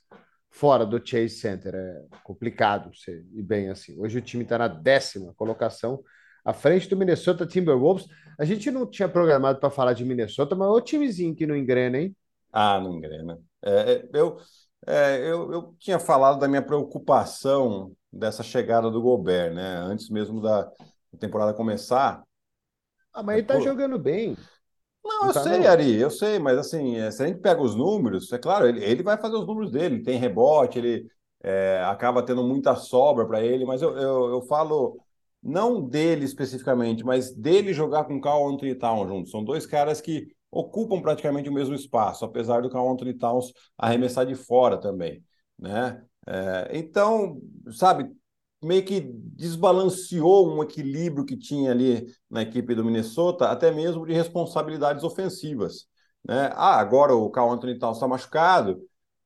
fora 0.50 0.86
do 0.86 1.04
Chase 1.04 1.30
Center. 1.30 1.74
É 1.74 2.06
complicado 2.24 2.94
ser 2.96 3.26
e 3.34 3.42
bem 3.42 3.68
assim. 3.68 3.98
Hoje 3.98 4.18
o 4.18 4.22
time 4.22 4.44
está 4.44 4.56
na 4.56 4.68
décima 4.68 5.34
colocação, 5.34 6.02
à 6.42 6.54
frente 6.54 6.88
do 6.88 6.96
Minnesota 6.96 7.46
Timberwolves. 7.46 8.06
A 8.38 8.44
gente 8.46 8.70
não 8.70 8.86
tinha 8.86 9.08
programado 9.08 9.60
para 9.60 9.70
falar 9.70 9.92
de 9.92 10.04
Minnesota, 10.06 10.54
mas 10.54 10.68
é 10.68 10.70
o 10.70 10.80
timezinho 10.80 11.34
que 11.34 11.46
não 11.46 11.54
engrena, 11.54 11.98
hein? 11.98 12.16
Ah, 12.50 12.80
não 12.80 12.96
engrena. 12.96 13.38
É, 13.62 13.92
é 13.92 14.08
eu 14.14 14.38
é, 14.86 15.18
eu, 15.18 15.52
eu 15.52 15.74
tinha 15.78 15.98
falado 15.98 16.38
da 16.38 16.48
minha 16.48 16.62
preocupação 16.62 17.92
dessa 18.12 18.42
chegada 18.42 18.90
do 18.90 19.00
Gobert, 19.00 19.54
né? 19.54 19.76
Antes 19.76 20.10
mesmo 20.10 20.40
da 20.40 20.70
temporada 21.18 21.54
começar. 21.54 22.22
Ah, 23.12 23.22
mas 23.22 23.38
ele 23.38 23.46
tá 23.46 23.54
Pô, 23.54 23.60
jogando 23.60 23.98
bem. 23.98 24.36
Não, 25.04 25.26
eu 25.26 25.32
tá 25.32 25.42
sei, 25.42 25.66
Ari, 25.66 25.96
eu 25.96 26.10
sei, 26.10 26.38
mas 26.38 26.58
assim, 26.58 26.96
é, 26.96 27.10
se 27.10 27.22
a 27.22 27.26
gente 27.26 27.40
pega 27.40 27.60
os 27.60 27.74
números, 27.74 28.32
é 28.32 28.38
claro, 28.38 28.66
ele, 28.66 28.84
ele 28.84 29.02
vai 29.02 29.16
fazer 29.18 29.36
os 29.36 29.46
números 29.46 29.70
dele, 29.70 29.96
ele 29.96 30.04
tem 30.04 30.16
rebote, 30.16 30.78
ele 30.78 31.06
é, 31.42 31.82
acaba 31.84 32.22
tendo 32.22 32.44
muita 32.44 32.76
sobra 32.76 33.26
para 33.26 33.42
ele, 33.42 33.64
mas 33.64 33.82
eu, 33.82 33.96
eu, 33.96 34.30
eu, 34.30 34.42
falo 34.42 34.96
não 35.42 35.82
dele 35.82 36.24
especificamente, 36.24 37.04
mas 37.04 37.32
dele 37.32 37.72
jogar 37.72 38.04
com 38.04 38.16
o 38.16 38.20
Carl 38.20 38.48
Anthony 38.48 38.76
Town 38.76 39.08
junto. 39.08 39.28
São 39.28 39.42
dois 39.42 39.66
caras 39.66 40.00
que 40.00 40.28
ocupam 40.52 41.00
praticamente 41.00 41.48
o 41.48 41.52
mesmo 41.52 41.74
espaço, 41.74 42.24
apesar 42.24 42.62
do 42.62 42.70
Carl 42.70 42.90
Anthony 42.90 43.14
Towns 43.14 43.52
arremessar 43.78 44.26
de 44.26 44.34
fora 44.34 44.78
também, 44.78 45.24
né? 45.58 46.04
É, 46.26 46.70
então, 46.78 47.40
sabe, 47.72 48.08
meio 48.62 48.84
que 48.84 49.00
desbalanceou 49.00 50.48
um 50.54 50.62
equilíbrio 50.62 51.24
que 51.24 51.36
tinha 51.36 51.70
ali 51.72 52.06
na 52.30 52.42
equipe 52.42 52.74
do 52.74 52.84
Minnesota, 52.84 53.48
até 53.50 53.70
mesmo 53.72 54.06
de 54.06 54.12
responsabilidades 54.12 55.02
ofensivas, 55.02 55.86
né? 56.24 56.50
Ah, 56.54 56.78
agora 56.78 57.14
o 57.16 57.30
Carl 57.30 57.50
Anthony 57.50 57.78
Towns 57.78 57.96
está 57.96 58.06
machucado, 58.06 58.80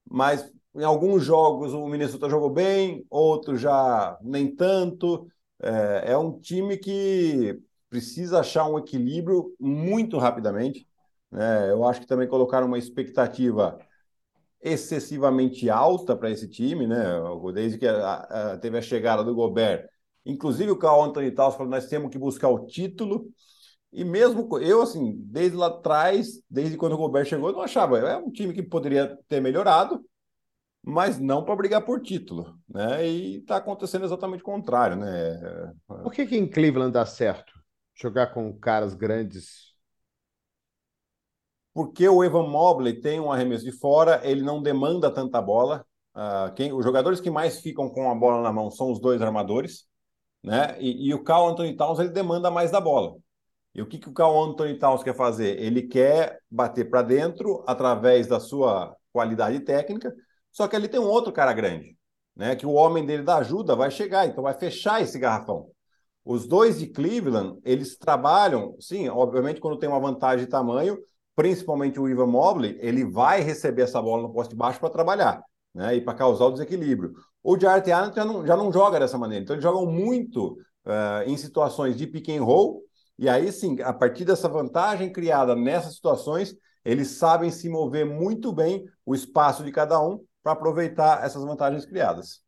mas 0.09 0.50
em 0.75 0.85
alguns 0.85 1.25
jogos 1.25 1.73
o 1.75 1.87
Minnesota 1.88 2.28
jogou 2.30 2.50
bem, 2.50 3.04
outros 3.11 3.61
já 3.61 4.16
nem 4.23 4.54
tanto. 4.54 5.26
É, 5.61 6.12
é 6.12 6.18
um 6.18 6.38
time 6.38 6.76
que 6.76 7.59
precisa 7.88 8.40
achar 8.40 8.68
um 8.68 8.78
equilíbrio 8.78 9.54
muito 9.59 10.18
rapidamente. 10.18 10.87
Né? 11.36 11.70
Eu 11.70 11.84
acho 11.84 12.00
que 12.00 12.06
também 12.06 12.26
colocaram 12.26 12.66
uma 12.66 12.78
expectativa 12.78 13.78
excessivamente 14.58 15.68
alta 15.68 16.16
para 16.16 16.30
esse 16.30 16.48
time, 16.48 16.86
né? 16.86 17.04
Desde 17.52 17.76
que 17.76 17.86
a, 17.86 18.14
a, 18.14 18.58
teve 18.58 18.78
a 18.78 18.82
chegada 18.82 19.22
do 19.22 19.34
Gobert. 19.34 19.86
Inclusive 20.24 20.70
o 20.70 20.78
Carl 20.78 21.02
Anthony 21.02 21.30
Towns 21.30 21.54
falou: 21.54 21.70
nós 21.70 21.88
temos 21.88 22.10
que 22.10 22.18
buscar 22.18 22.48
o 22.48 22.64
título. 22.64 23.28
E 23.92 24.02
mesmo 24.02 24.48
eu, 24.58 24.80
assim, 24.80 25.14
desde 25.26 25.58
lá 25.58 25.66
atrás, 25.66 26.42
desde 26.48 26.76
quando 26.78 26.94
o 26.94 26.98
Gobert 26.98 27.26
chegou, 27.26 27.50
eu 27.50 27.54
não 27.54 27.62
achava. 27.62 27.98
É 27.98 28.16
um 28.16 28.30
time 28.30 28.54
que 28.54 28.62
poderia 28.62 29.18
ter 29.28 29.40
melhorado, 29.40 30.02
mas 30.82 31.18
não 31.18 31.44
para 31.44 31.54
brigar 31.54 31.84
por 31.84 32.00
título, 32.00 32.58
né? 32.66 33.06
E 33.06 33.38
está 33.40 33.56
acontecendo 33.56 34.06
exatamente 34.06 34.40
o 34.40 34.44
contrário, 34.44 34.96
né? 34.96 35.70
Por 35.86 36.12
que, 36.12 36.24
que 36.26 36.36
em 36.36 36.48
Cleveland 36.48 36.92
dá 36.92 37.04
certo 37.04 37.52
jogar 37.94 38.28
com 38.28 38.52
caras 38.58 38.94
grandes 38.94 39.65
porque 41.76 42.09
o 42.09 42.25
Evan 42.25 42.47
Mobley 42.49 43.02
tem 43.02 43.21
um 43.21 43.30
arremesso 43.30 43.62
de 43.62 43.71
fora, 43.71 44.23
ele 44.25 44.40
não 44.40 44.62
demanda 44.62 45.11
tanta 45.11 45.42
bola. 45.42 45.85
Uh, 46.14 46.50
quem, 46.54 46.73
os 46.73 46.83
jogadores 46.83 47.21
que 47.21 47.28
mais 47.28 47.61
ficam 47.61 47.90
com 47.90 48.11
a 48.11 48.14
bola 48.14 48.40
na 48.40 48.50
mão 48.50 48.71
são 48.71 48.90
os 48.90 48.99
dois 48.99 49.21
armadores, 49.21 49.85
né? 50.42 50.75
E, 50.80 51.06
e 51.06 51.12
o 51.12 51.23
Carl 51.23 51.49
Anthony 51.49 51.76
Towns 51.76 51.99
ele 51.99 52.09
demanda 52.09 52.50
mais 52.50 52.71
da 52.71 52.80
bola. 52.80 53.18
E 53.75 53.83
o 53.83 53.87
que, 53.87 53.99
que 53.99 54.09
o 54.09 54.12
Carl 54.14 54.42
Anthony 54.42 54.78
Towns 54.78 55.02
quer 55.02 55.14
fazer? 55.14 55.61
Ele 55.61 55.83
quer 55.83 56.40
bater 56.50 56.88
para 56.88 57.02
dentro 57.02 57.62
através 57.66 58.26
da 58.26 58.40
sua 58.40 58.97
qualidade 59.12 59.61
técnica, 59.61 60.14
só 60.50 60.66
que 60.66 60.75
ele 60.75 60.88
tem 60.88 60.99
um 60.99 61.06
outro 61.06 61.30
cara 61.30 61.52
grande, 61.52 61.95
né? 62.35 62.56
Que 62.56 62.64
o 62.64 62.73
homem 62.73 63.04
dele 63.04 63.23
da 63.23 63.37
ajuda 63.37 63.76
vai 63.76 63.90
chegar, 63.90 64.25
então 64.26 64.45
vai 64.45 64.54
fechar 64.54 65.02
esse 65.02 65.18
garrafão. 65.18 65.71
Os 66.25 66.49
dois 66.49 66.78
de 66.78 66.87
Cleveland, 66.87 67.61
eles 67.62 67.99
trabalham, 67.99 68.75
sim, 68.80 69.11
obviamente, 69.11 69.61
quando 69.61 69.78
tem 69.78 69.90
uma 69.90 70.00
vantagem 70.00 70.47
de 70.47 70.50
tamanho, 70.50 70.99
principalmente 71.36 72.00
o 72.00 72.08
Ivan 72.08 72.26
Mobley, 72.26 72.78
ele 72.80 73.04
vai 73.04 73.42
receber 73.42 73.82
essa 73.82 74.00
bola 74.00 74.22
no 74.22 74.32
poste 74.32 74.56
baixo 74.56 74.80
para 74.80 74.88
trabalhar, 74.90 75.42
né? 75.74 75.94
E 75.94 76.00
para 76.00 76.14
causar 76.14 76.46
o 76.46 76.52
desequilíbrio. 76.52 77.12
O 77.44 77.58
Jarrett 77.60 77.92
Allen 77.92 78.12
já 78.14 78.24
não, 78.24 78.46
já 78.46 78.56
não 78.56 78.72
joga 78.72 78.98
dessa 78.98 79.18
maneira. 79.18 79.44
Então, 79.44 79.54
eles 79.54 79.62
jogam 79.62 79.86
muito 79.86 80.58
uh, 80.86 81.22
em 81.26 81.36
situações 81.36 81.94
de 81.96 82.06
pick 82.06 82.30
and 82.30 82.42
roll. 82.42 82.82
E 83.18 83.28
aí, 83.28 83.52
sim, 83.52 83.80
a 83.82 83.92
partir 83.92 84.24
dessa 84.24 84.48
vantagem 84.48 85.12
criada 85.12 85.54
nessas 85.54 85.94
situações, 85.94 86.56
eles 86.84 87.08
sabem 87.10 87.50
se 87.50 87.68
mover 87.68 88.06
muito 88.06 88.52
bem 88.52 88.84
o 89.04 89.14
espaço 89.14 89.62
de 89.62 89.70
cada 89.70 90.00
um 90.00 90.20
para 90.42 90.52
aproveitar 90.52 91.24
essas 91.24 91.44
vantagens 91.44 91.84
criadas. 91.84 92.45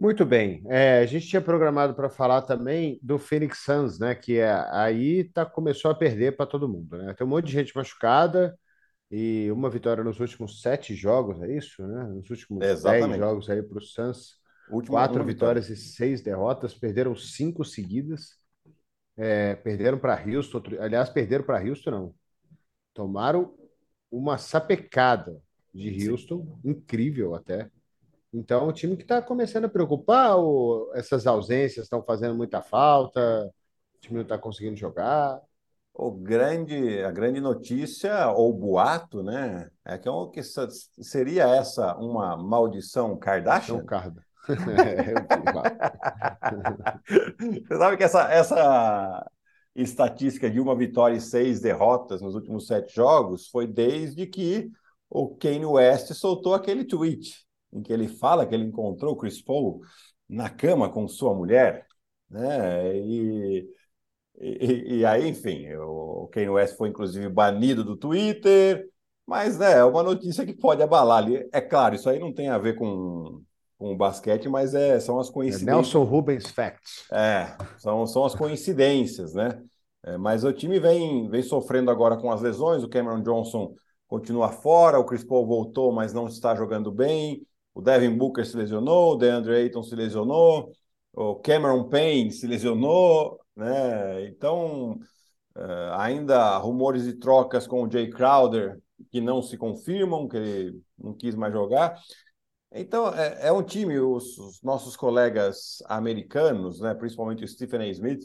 Muito 0.00 0.24
bem. 0.24 0.62
É, 0.66 1.00
a 1.00 1.06
gente 1.06 1.28
tinha 1.28 1.42
programado 1.42 1.94
para 1.94 2.08
falar 2.08 2.40
também 2.40 2.98
do 3.02 3.18
Phoenix 3.18 3.58
Suns, 3.58 3.98
né? 3.98 4.14
Que 4.14 4.38
é, 4.38 4.50
aí 4.70 5.24
tá, 5.24 5.44
começou 5.44 5.90
a 5.90 5.94
perder 5.94 6.36
para 6.36 6.46
todo 6.46 6.66
mundo, 6.66 6.96
né? 6.96 7.12
Tem 7.12 7.26
um 7.26 7.30
monte 7.30 7.46
de 7.46 7.52
gente 7.52 7.76
machucada 7.76 8.58
e 9.10 9.50
uma 9.52 9.68
vitória 9.68 10.02
nos 10.02 10.18
últimos 10.18 10.62
sete 10.62 10.94
jogos, 10.94 11.42
é 11.42 11.54
isso, 11.54 11.86
né? 11.86 12.04
Nos 12.04 12.30
últimos 12.30 12.60
dez 12.82 13.16
jogos 13.16 13.50
aí 13.50 13.62
para 13.62 13.76
o 13.76 13.82
Suns. 13.82 14.40
Quatro 14.88 15.22
vitórias 15.22 15.66
vitória. 15.66 15.74
e 15.74 15.76
seis 15.76 16.22
derrotas, 16.22 16.72
perderam 16.72 17.14
cinco 17.14 17.62
seguidas. 17.62 18.38
É, 19.18 19.54
perderam 19.56 19.98
para 19.98 20.18
Houston, 20.24 20.62
aliás, 20.78 21.10
perderam 21.10 21.44
para 21.44 21.62
Houston, 21.62 21.90
não. 21.90 22.14
Tomaram 22.94 23.54
uma 24.10 24.38
sapecada 24.38 25.42
de 25.74 26.08
Houston, 26.08 26.58
Sim. 26.62 26.70
incrível 26.70 27.34
até. 27.34 27.70
Então, 28.32 28.68
o 28.68 28.72
time 28.72 28.96
que 28.96 29.02
está 29.02 29.20
começando 29.20 29.64
a 29.64 29.68
preocupar, 29.68 30.36
ou 30.36 30.94
essas 30.94 31.26
ausências 31.26 31.86
estão 31.86 32.00
fazendo 32.02 32.36
muita 32.36 32.62
falta. 32.62 33.50
O 33.96 33.98
time 34.00 34.14
não 34.16 34.22
está 34.22 34.38
conseguindo 34.38 34.76
jogar. 34.76 35.40
O 35.92 36.12
grande, 36.12 37.02
a 37.02 37.10
grande 37.10 37.40
notícia, 37.40 38.30
ou 38.30 38.52
boato, 38.52 39.20
né? 39.22 39.68
É 39.84 39.98
que, 39.98 40.08
é 40.08 40.12
que 40.32 40.42
seria 40.42 41.48
essa 41.48 41.96
uma 41.96 42.36
maldição 42.36 43.18
Kardashian? 43.18 43.84
Carda. 43.84 44.24
Você 47.66 47.76
sabe 47.76 47.96
que 47.96 48.04
essa, 48.04 48.32
essa 48.32 49.28
estatística 49.74 50.48
de 50.48 50.60
uma 50.60 50.76
vitória 50.76 51.16
e 51.16 51.20
seis 51.20 51.60
derrotas 51.60 52.22
nos 52.22 52.36
últimos 52.36 52.68
sete 52.68 52.94
jogos 52.94 53.48
foi 53.48 53.66
desde 53.66 54.24
que 54.26 54.70
o 55.08 55.34
Kanye 55.36 55.66
West 55.66 56.12
soltou 56.14 56.54
aquele 56.54 56.84
tweet 56.84 57.49
em 57.72 57.82
que 57.82 57.92
ele 57.92 58.08
fala 58.08 58.46
que 58.46 58.54
ele 58.54 58.64
encontrou 58.64 59.16
Chris 59.16 59.40
Paul 59.40 59.80
na 60.28 60.48
cama 60.48 60.88
com 60.88 61.06
sua 61.08 61.34
mulher, 61.34 61.86
né? 62.28 62.96
E, 62.96 63.68
e, 64.38 64.98
e 64.98 65.04
aí, 65.04 65.28
enfim, 65.28 65.66
o 65.74 66.28
Kanye 66.32 66.48
West 66.48 66.76
foi 66.76 66.88
inclusive 66.88 67.28
banido 67.28 67.84
do 67.84 67.96
Twitter, 67.96 68.88
mas 69.26 69.58
né, 69.58 69.78
é 69.78 69.84
uma 69.84 70.02
notícia 70.02 70.44
que 70.44 70.52
pode 70.52 70.82
abalar 70.82 71.18
ali. 71.18 71.48
É 71.52 71.60
claro, 71.60 71.94
isso 71.94 72.08
aí 72.08 72.18
não 72.18 72.32
tem 72.32 72.48
a 72.48 72.58
ver 72.58 72.74
com, 72.76 73.42
com 73.78 73.92
o 73.92 73.96
basquete, 73.96 74.48
mas 74.48 74.74
é, 74.74 74.98
são 74.98 75.20
as 75.20 75.28
é 75.28 75.32
coincidências. 75.32 75.74
Nelson 75.74 76.04
Rubens 76.04 76.50
Facts. 76.50 77.06
É, 77.12 77.56
são, 77.78 78.06
são 78.06 78.24
as 78.24 78.34
coincidências, 78.34 79.34
né? 79.34 79.62
É, 80.04 80.16
mas 80.16 80.44
o 80.44 80.52
time 80.52 80.80
vem, 80.80 81.28
vem 81.28 81.42
sofrendo 81.42 81.90
agora 81.90 82.16
com 82.16 82.30
as 82.30 82.40
lesões. 82.40 82.82
O 82.82 82.88
Cameron 82.88 83.22
Johnson 83.22 83.74
continua 84.08 84.48
fora, 84.48 84.98
o 84.98 85.04
Chris 85.04 85.22
Paul 85.22 85.46
voltou, 85.46 85.92
mas 85.92 86.12
não 86.12 86.26
está 86.26 86.54
jogando 86.54 86.90
bem. 86.90 87.46
O 87.74 87.80
Devin 87.80 88.16
Booker 88.16 88.44
se 88.44 88.56
lesionou, 88.56 89.14
o 89.14 89.16
DeAndre 89.16 89.54
Ayton 89.54 89.82
se 89.82 89.94
lesionou, 89.94 90.72
o 91.12 91.36
Cameron 91.36 91.88
Payne 91.88 92.30
se 92.32 92.46
lesionou, 92.46 93.38
né? 93.56 94.26
Então, 94.26 94.92
uh, 95.56 95.92
ainda 95.98 96.56
rumores 96.58 97.04
de 97.04 97.14
trocas 97.14 97.66
com 97.66 97.82
o 97.84 97.90
Jay 97.90 98.10
Crowder 98.10 98.80
que 99.10 99.20
não 99.20 99.42
se 99.42 99.56
confirmam, 99.56 100.28
que 100.28 100.36
ele 100.36 100.82
não 100.98 101.14
quis 101.14 101.34
mais 101.34 101.52
jogar. 101.52 101.98
Então, 102.72 103.12
é, 103.14 103.48
é 103.48 103.52
um 103.52 103.62
time, 103.62 103.98
os, 103.98 104.38
os, 104.38 104.62
nossos 104.62 104.96
colegas 104.96 105.82
americanos, 105.86 106.80
né, 106.80 106.94
principalmente 106.94 107.44
o 107.44 107.48
Stephen 107.48 107.80
A. 107.80 107.88
Smith, 107.88 108.22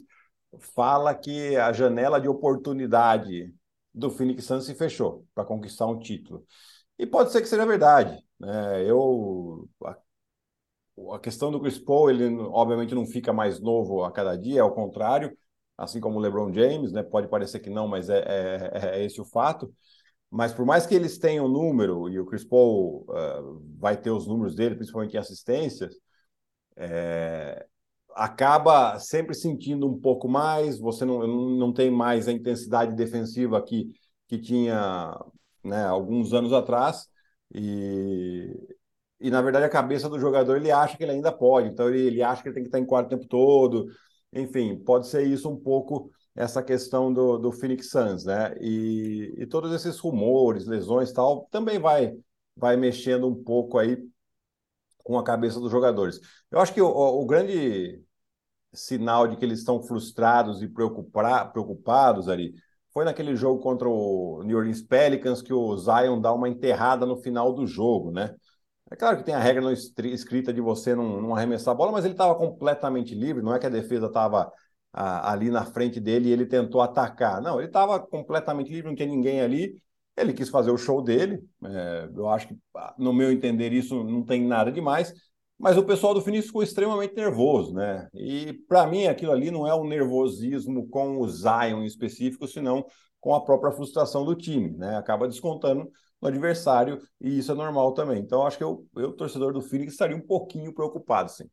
fala 0.74 1.14
que 1.14 1.56
a 1.56 1.72
janela 1.72 2.20
de 2.20 2.28
oportunidade 2.28 3.52
do 3.92 4.10
Phoenix 4.10 4.44
Suns 4.44 4.64
se 4.64 4.74
fechou 4.74 5.26
para 5.34 5.44
conquistar 5.44 5.86
um 5.86 5.98
título. 5.98 6.44
E 6.98 7.06
pode 7.06 7.32
ser 7.32 7.40
que 7.40 7.48
seja 7.48 7.66
verdade. 7.66 8.22
Né? 8.38 8.84
Eu 8.84 9.68
a, 9.84 9.96
a, 11.14 11.18
questão 11.18 11.50
do 11.50 11.60
Chris 11.60 11.78
Paul, 11.78 12.10
ele 12.10 12.24
obviamente 12.50 12.94
não 12.94 13.06
fica 13.06 13.32
mais 13.32 13.60
novo 13.60 14.04
a 14.04 14.12
cada 14.12 14.36
dia, 14.36 14.60
é 14.60 14.64
o 14.64 14.74
contrário, 14.74 15.36
assim 15.76 16.00
como 16.00 16.18
o 16.18 16.20
LeBron 16.20 16.52
James, 16.52 16.92
né? 16.92 17.02
Pode 17.02 17.28
parecer 17.28 17.60
que 17.60 17.70
não, 17.70 17.86
mas 17.88 18.08
é, 18.08 18.20
é, 18.20 18.98
é 19.00 19.04
esse 19.04 19.20
o 19.20 19.24
fato. 19.24 19.72
Mas 20.30 20.52
por 20.52 20.66
mais 20.66 20.86
que 20.86 20.94
eles 20.94 21.18
tenham 21.18 21.48
número, 21.48 22.08
e 22.08 22.18
o 22.18 22.26
Chris 22.26 22.44
Paul 22.44 23.06
uh, 23.08 23.62
vai 23.78 23.96
ter 23.96 24.10
os 24.10 24.26
números 24.26 24.54
dele, 24.54 24.74
principalmente 24.74 25.14
em 25.14 25.18
assistências, 25.18 25.94
é, 26.76 27.66
acaba 28.14 28.98
sempre 28.98 29.34
sentindo 29.34 29.86
um 29.86 29.98
pouco 30.00 30.28
mais, 30.28 30.78
você 30.78 31.04
não, 31.04 31.26
não 31.26 31.72
tem 31.72 31.90
mais 31.90 32.28
a 32.28 32.32
intensidade 32.32 32.94
defensiva 32.94 33.62
que, 33.62 33.92
que 34.26 34.38
tinha 34.38 35.14
né, 35.62 35.84
alguns 35.84 36.32
anos 36.32 36.52
atrás, 36.52 37.08
e, 37.54 38.50
e 39.20 39.30
na 39.30 39.42
verdade 39.42 39.64
a 39.64 39.70
cabeça 39.70 40.08
do 40.08 40.18
jogador 40.18 40.56
ele 40.56 40.70
acha 40.70 40.96
que 40.96 41.02
ele 41.04 41.12
ainda 41.12 41.32
pode, 41.32 41.68
então 41.68 41.88
ele, 41.88 42.06
ele 42.06 42.22
acha 42.22 42.42
que 42.42 42.48
ele 42.48 42.54
tem 42.54 42.64
que 42.64 42.68
estar 42.68 42.78
em 42.78 42.86
quadro 42.86 43.06
o 43.06 43.18
tempo 43.18 43.28
todo, 43.28 43.86
enfim, 44.32 44.76
pode 44.78 45.06
ser 45.06 45.26
isso 45.26 45.48
um 45.48 45.56
pouco 45.56 46.10
essa 46.34 46.62
questão 46.62 47.12
do, 47.12 47.38
do 47.38 47.50
Phoenix 47.50 47.88
Suns, 47.90 48.24
né? 48.24 48.54
E, 48.60 49.34
e 49.38 49.46
todos 49.46 49.72
esses 49.72 49.98
rumores, 49.98 50.66
lesões 50.66 51.12
tal, 51.12 51.48
também 51.50 51.78
vai, 51.78 52.14
vai 52.54 52.76
mexendo 52.76 53.26
um 53.26 53.42
pouco 53.42 53.78
aí 53.78 53.96
com 55.02 55.18
a 55.18 55.24
cabeça 55.24 55.58
dos 55.58 55.70
jogadores. 55.70 56.20
Eu 56.50 56.60
acho 56.60 56.74
que 56.74 56.82
o, 56.82 56.88
o 56.88 57.24
grande 57.24 58.02
sinal 58.74 59.26
de 59.26 59.36
que 59.36 59.44
eles 59.44 59.60
estão 59.60 59.82
frustrados 59.82 60.62
e 60.62 60.68
preocupados 60.68 62.28
ali 62.28 62.54
foi 62.96 63.04
naquele 63.04 63.36
jogo 63.36 63.60
contra 63.60 63.86
o 63.86 64.42
New 64.42 64.56
Orleans 64.56 64.80
Pelicans 64.80 65.42
que 65.42 65.52
o 65.52 65.76
Zion 65.76 66.18
dá 66.18 66.32
uma 66.32 66.48
enterrada 66.48 67.04
no 67.04 67.18
final 67.18 67.52
do 67.52 67.66
jogo, 67.66 68.10
né? 68.10 68.34
É 68.90 68.96
claro 68.96 69.18
que 69.18 69.22
tem 69.22 69.34
a 69.34 69.38
regra 69.38 69.70
escrita 69.70 70.50
de 70.50 70.62
você 70.62 70.94
não, 70.94 71.20
não 71.20 71.36
arremessar 71.36 71.72
a 71.72 71.76
bola, 71.76 71.92
mas 71.92 72.06
ele 72.06 72.14
estava 72.14 72.34
completamente 72.34 73.14
livre, 73.14 73.42
não 73.42 73.54
é 73.54 73.58
que 73.58 73.66
a 73.66 73.68
defesa 73.68 74.06
estava 74.06 74.50
ali 74.94 75.50
na 75.50 75.66
frente 75.66 76.00
dele 76.00 76.30
e 76.30 76.32
ele 76.32 76.46
tentou 76.46 76.80
atacar. 76.80 77.42
Não, 77.42 77.58
ele 77.58 77.66
estava 77.66 78.00
completamente 78.00 78.72
livre, 78.72 78.88
não 78.88 78.96
tinha 78.96 79.06
ninguém 79.06 79.42
ali. 79.42 79.76
Ele 80.16 80.32
quis 80.32 80.48
fazer 80.48 80.70
o 80.70 80.78
show 80.78 81.02
dele. 81.02 81.38
É, 81.66 82.08
eu 82.16 82.26
acho 82.30 82.48
que, 82.48 82.56
no 82.96 83.12
meu 83.12 83.30
entender, 83.30 83.74
isso 83.74 84.02
não 84.04 84.24
tem 84.24 84.42
nada 84.42 84.72
demais. 84.72 85.12
Mas 85.58 85.78
o 85.78 85.84
pessoal 85.84 86.12
do 86.12 86.20
Finis 86.20 86.46
ficou 86.46 86.62
extremamente 86.62 87.14
nervoso, 87.14 87.72
né? 87.72 88.08
E 88.12 88.52
para 88.68 88.86
mim 88.86 89.06
aquilo 89.06 89.32
ali 89.32 89.50
não 89.50 89.66
é 89.66 89.74
um 89.74 89.88
nervosismo 89.88 90.86
com 90.88 91.18
o 91.18 91.28
Zion 91.28 91.82
em 91.82 91.86
específico, 91.86 92.46
senão 92.46 92.84
com 93.20 93.34
a 93.34 93.42
própria 93.42 93.72
frustração 93.72 94.24
do 94.24 94.34
time, 94.34 94.76
né? 94.76 94.96
Acaba 94.96 95.26
descontando 95.26 95.90
no 96.20 96.28
adversário 96.28 97.00
e 97.20 97.38
isso 97.38 97.52
é 97.52 97.54
normal 97.54 97.94
também. 97.94 98.20
Então 98.20 98.46
acho 98.46 98.58
que 98.58 98.64
eu, 98.64 98.86
eu 98.96 99.12
torcedor 99.12 99.52
do 99.52 99.62
Phoenix, 99.62 99.92
estaria 99.92 100.16
um 100.16 100.26
pouquinho 100.26 100.74
preocupado, 100.74 101.30
sim. 101.30 101.48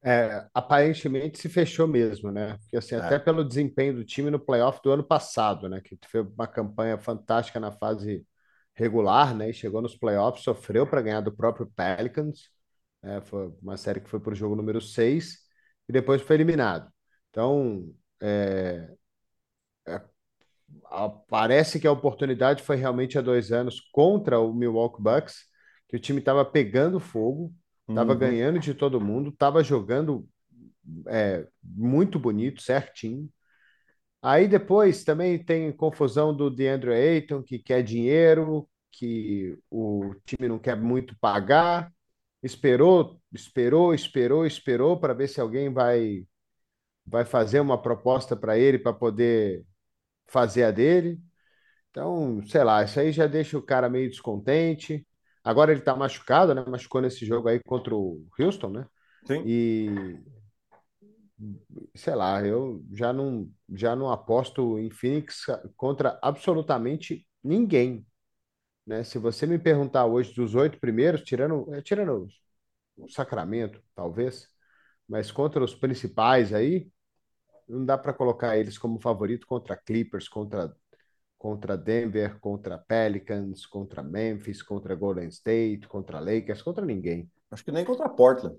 É, 0.00 0.46
aparentemente 0.54 1.38
se 1.38 1.48
fechou 1.48 1.86
mesmo, 1.86 2.30
né? 2.30 2.56
Porque 2.58 2.76
assim, 2.76 2.94
é. 2.94 2.98
até 2.98 3.18
pelo 3.18 3.44
desempenho 3.44 3.96
do 3.96 4.04
time 4.04 4.30
no 4.30 4.38
playoff 4.38 4.80
do 4.82 4.92
ano 4.92 5.02
passado, 5.02 5.68
né? 5.68 5.80
Que 5.80 5.98
fez 6.06 6.24
uma 6.26 6.46
campanha 6.46 6.96
fantástica 6.98 7.58
na 7.58 7.72
fase 7.72 8.24
regular, 8.74 9.34
né? 9.34 9.50
E 9.50 9.52
chegou 9.52 9.82
nos 9.82 9.96
playoffs, 9.96 10.44
sofreu 10.44 10.86
para 10.86 11.02
ganhar 11.02 11.20
do 11.20 11.34
próprio 11.34 11.66
Pelicans. 11.66 12.48
Né? 13.02 13.20
Foi 13.22 13.52
uma 13.62 13.76
série 13.76 14.00
que 14.00 14.08
foi 14.10 14.20
para 14.20 14.32
o 14.32 14.36
jogo 14.36 14.56
número 14.56 14.80
6 14.80 15.38
e 15.88 15.92
depois 15.92 16.22
foi 16.22 16.36
eliminado. 16.36 16.90
Então, 17.30 17.94
é, 18.20 18.94
é, 19.86 20.02
parece 21.28 21.80
que 21.80 21.86
a 21.86 21.92
oportunidade 21.92 22.62
foi 22.62 22.76
realmente 22.76 23.18
há 23.18 23.22
dois 23.22 23.52
anos 23.52 23.80
contra 23.92 24.38
o 24.40 24.52
Milwaukee 24.52 25.02
Bucks, 25.02 25.44
que 25.88 25.96
o 25.96 26.00
time 26.00 26.18
estava 26.18 26.44
pegando 26.44 27.00
fogo, 27.00 27.52
estava 27.88 28.12
uhum. 28.12 28.18
ganhando 28.18 28.58
de 28.58 28.74
todo 28.74 29.00
mundo, 29.00 29.30
estava 29.30 29.62
jogando 29.62 30.28
é, 31.06 31.46
muito 31.62 32.18
bonito, 32.18 32.60
certinho. 32.62 33.28
Aí 34.20 34.48
depois 34.48 35.04
também 35.04 35.42
tem 35.42 35.72
confusão 35.72 36.36
do 36.36 36.50
DeAndre 36.50 36.92
Ayton, 36.92 37.42
que 37.42 37.58
quer 37.58 37.82
dinheiro, 37.82 38.68
que 38.90 39.56
o 39.70 40.14
time 40.26 40.48
não 40.48 40.58
quer 40.58 40.76
muito 40.76 41.16
pagar 41.20 41.92
esperou, 42.42 43.20
esperou, 43.32 43.94
esperou, 43.94 44.46
esperou 44.46 44.98
para 44.98 45.14
ver 45.14 45.28
se 45.28 45.40
alguém 45.40 45.72
vai 45.72 46.26
vai 47.06 47.24
fazer 47.24 47.60
uma 47.60 47.80
proposta 47.80 48.36
para 48.36 48.58
ele 48.58 48.78
para 48.78 48.92
poder 48.92 49.64
fazer 50.26 50.64
a 50.64 50.70
dele. 50.70 51.18
Então, 51.90 52.42
sei 52.46 52.62
lá, 52.62 52.84
isso 52.84 53.00
aí 53.00 53.12
já 53.12 53.26
deixa 53.26 53.56
o 53.56 53.62
cara 53.62 53.88
meio 53.88 54.10
descontente. 54.10 55.06
Agora 55.42 55.70
ele 55.72 55.80
está 55.80 55.96
machucado, 55.96 56.54
né? 56.54 56.64
Machucou 56.68 57.00
nesse 57.00 57.24
jogo 57.24 57.48
aí 57.48 57.60
contra 57.64 57.94
o 57.94 58.26
Houston, 58.38 58.68
né? 58.68 58.86
Sim. 59.26 59.42
E 59.46 60.18
sei 61.94 62.14
lá, 62.14 62.44
eu 62.44 62.84
já 62.92 63.12
não 63.12 63.48
já 63.74 63.94
não 63.94 64.10
aposto 64.10 64.78
em 64.78 64.90
Phoenix 64.90 65.46
contra 65.76 66.18
absolutamente 66.22 67.26
ninguém. 67.42 68.06
Né? 68.88 69.04
Se 69.04 69.18
você 69.18 69.46
me 69.46 69.58
perguntar 69.58 70.06
hoje 70.06 70.32
dos 70.32 70.54
oito 70.54 70.80
primeiros, 70.80 71.20
tirando, 71.22 71.74
é, 71.74 71.82
tirando 71.82 72.26
o 72.96 73.06
Sacramento, 73.10 73.82
talvez, 73.94 74.48
mas 75.06 75.30
contra 75.30 75.62
os 75.62 75.74
principais 75.74 76.54
aí, 76.54 76.88
não 77.68 77.84
dá 77.84 77.98
para 77.98 78.14
colocar 78.14 78.56
eles 78.56 78.78
como 78.78 78.98
favorito 78.98 79.46
contra 79.46 79.76
Clippers, 79.76 80.26
contra, 80.26 80.74
contra 81.36 81.76
Denver, 81.76 82.40
contra 82.40 82.78
Pelicans, 82.78 83.66
contra 83.66 84.02
Memphis, 84.02 84.62
contra 84.62 84.94
Golden 84.94 85.28
State, 85.28 85.86
contra 85.86 86.18
Lakers, 86.18 86.62
contra 86.62 86.86
ninguém. 86.86 87.30
Acho 87.50 87.62
que 87.62 87.70
nem 87.70 87.84
contra 87.84 88.08
Portland. 88.08 88.58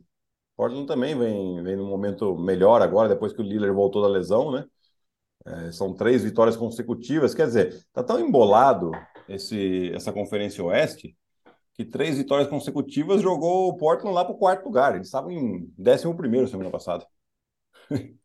Portland 0.56 0.86
também 0.86 1.18
vem, 1.18 1.64
vem 1.64 1.76
num 1.76 1.88
momento 1.90 2.38
melhor 2.38 2.84
agora, 2.84 3.10
depois 3.10 3.34
que 3.34 3.42
o 3.42 3.44
Lillard 3.44 3.74
voltou 3.74 4.04
da 4.04 4.08
lesão, 4.08 4.52
né? 4.52 4.64
É, 5.44 5.72
são 5.72 5.96
três 5.96 6.24
vitórias 6.24 6.56
consecutivas. 6.56 7.34
Quer 7.34 7.48
dizer, 7.48 7.84
tá 7.92 8.04
tão 8.04 8.20
embolado 8.20 8.92
esse, 9.30 9.92
essa 9.94 10.12
Conferência 10.12 10.64
Oeste 10.64 11.16
que 11.80 11.86
três 11.86 12.18
vitórias 12.18 12.50
consecutivas 12.50 13.22
jogou 13.22 13.70
o 13.70 13.78
Portland 13.78 14.14
lá 14.14 14.26
para 14.26 14.34
o 14.34 14.38
quarto 14.38 14.66
lugar. 14.66 14.96
Eles 14.96 15.08
estavam 15.08 15.32
em 15.32 15.74
décimo 15.78 16.14
primeiro 16.14 16.46
semana 16.46 16.70
passada. 16.70 17.08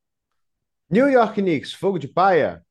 New 0.90 1.08
York 1.08 1.40
Knicks, 1.40 1.72
fogo 1.72 1.96
de 1.96 2.08
palha? 2.08 2.64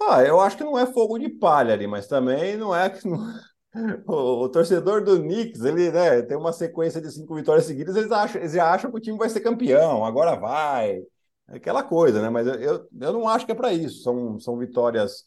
Ah, 0.00 0.22
eu 0.22 0.40
acho 0.40 0.56
que 0.56 0.62
não 0.62 0.78
é 0.78 0.86
fogo 0.86 1.18
de 1.18 1.28
palha 1.28 1.74
ali, 1.74 1.88
mas 1.88 2.06
também 2.06 2.56
não 2.56 2.74
é 2.74 2.88
que 2.88 3.00
o, 4.06 4.44
o, 4.44 4.48
torcedor 4.48 5.02
do 5.02 5.18
Knicks, 5.20 5.64
ele 5.64 5.90
né, 5.90 6.22
tem 6.22 6.36
uma 6.36 6.52
sequência 6.52 7.00
de 7.00 7.10
cinco 7.10 7.34
vitórias 7.34 7.66
seguidas, 7.66 7.96
eles, 7.96 8.12
acham, 8.12 8.40
eles 8.40 8.52
já 8.52 8.72
acham 8.72 8.92
que 8.92 8.96
o 8.96 9.00
time 9.00 9.18
vai 9.18 9.28
ser 9.28 9.40
campeão, 9.40 10.04
agora 10.04 10.36
vai. 10.36 11.02
aquela 11.48 11.82
coisa, 11.82 12.22
né? 12.22 12.30
Mas 12.30 12.46
eu, 12.46 12.88
eu 13.00 13.12
não 13.12 13.28
acho 13.28 13.44
que 13.44 13.52
é 13.52 13.56
para 13.56 13.72
isso. 13.72 14.02
São, 14.02 14.38
são 14.38 14.56
vitórias 14.56 15.26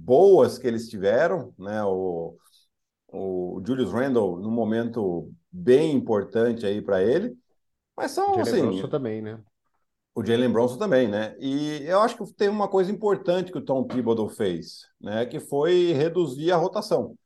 boas 0.00 0.58
que 0.58 0.66
eles 0.66 0.88
tiveram, 0.88 1.54
né? 1.58 1.82
O, 1.84 2.36
o 3.08 3.62
Julius 3.64 3.92
Randle 3.92 4.38
num 4.40 4.50
momento 4.50 5.30
bem 5.50 5.92
importante 5.94 6.64
aí 6.64 6.80
para 6.80 7.02
ele. 7.02 7.36
Mas 7.96 8.12
são 8.12 8.34
Jalen 8.34 8.42
assim. 8.42 8.62
Bronson 8.62 8.88
também, 8.88 9.22
né? 9.22 9.38
O 10.14 10.24
Jalen 10.24 10.50
Bronson 10.50 10.78
também, 10.78 11.08
né? 11.08 11.36
E 11.38 11.82
eu 11.84 12.00
acho 12.00 12.16
que 12.16 12.34
tem 12.34 12.48
uma 12.48 12.68
coisa 12.68 12.90
importante 12.90 13.52
que 13.52 13.58
o 13.58 13.64
Tom 13.64 13.86
Thibodeau 13.86 14.28
fez, 14.28 14.86
né? 15.00 15.26
Que 15.26 15.38
foi 15.38 15.92
reduzir 15.92 16.50
a 16.50 16.56
rotação. 16.56 17.16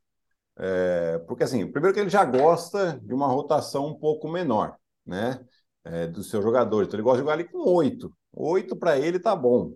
É, 0.57 1.17
porque 1.27 1.43
assim, 1.43 1.69
primeiro 1.69 1.93
que 1.93 1.99
ele 1.99 2.09
já 2.09 2.23
gosta 2.23 2.99
de 3.03 3.13
uma 3.13 3.27
rotação 3.27 3.87
um 3.87 3.95
pouco 3.95 4.29
menor, 4.29 4.75
né? 5.05 5.39
É, 5.83 6.07
dos 6.07 6.29
seus 6.29 6.43
jogadores. 6.43 6.87
Então 6.87 6.97
ele 6.97 7.03
gosta 7.03 7.17
de 7.17 7.23
jogar 7.23 7.33
ali 7.33 7.43
com 7.45 7.59
oito. 7.69 8.15
Oito 8.33 8.75
para 8.75 8.97
ele 8.99 9.19
tá 9.19 9.35
bom. 9.35 9.73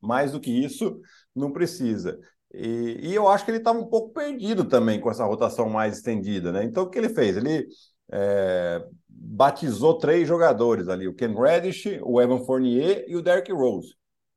mais 0.00 0.32
do 0.32 0.40
que 0.40 0.50
isso, 0.50 1.00
não 1.34 1.52
precisa. 1.52 2.18
E, 2.52 2.98
e 3.02 3.14
eu 3.14 3.28
acho 3.28 3.44
que 3.44 3.50
ele 3.50 3.58
estava 3.58 3.78
um 3.78 3.86
pouco 3.86 4.12
perdido 4.12 4.64
também 4.64 5.00
com 5.00 5.10
essa 5.10 5.24
rotação 5.24 5.68
mais 5.68 5.96
estendida, 5.96 6.50
né? 6.50 6.64
Então 6.64 6.84
o 6.84 6.90
que 6.90 6.98
ele 6.98 7.08
fez? 7.08 7.36
Ele 7.36 7.66
é, 8.12 8.84
batizou 9.08 9.98
três 9.98 10.26
jogadores 10.26 10.88
ali: 10.88 11.06
o 11.06 11.14
Ken 11.14 11.34
Reddish, 11.34 12.00
o 12.02 12.20
Evan 12.20 12.44
Fournier 12.44 13.04
e 13.06 13.16
o 13.16 13.22
Derrick 13.22 13.52
Rose. 13.52 13.94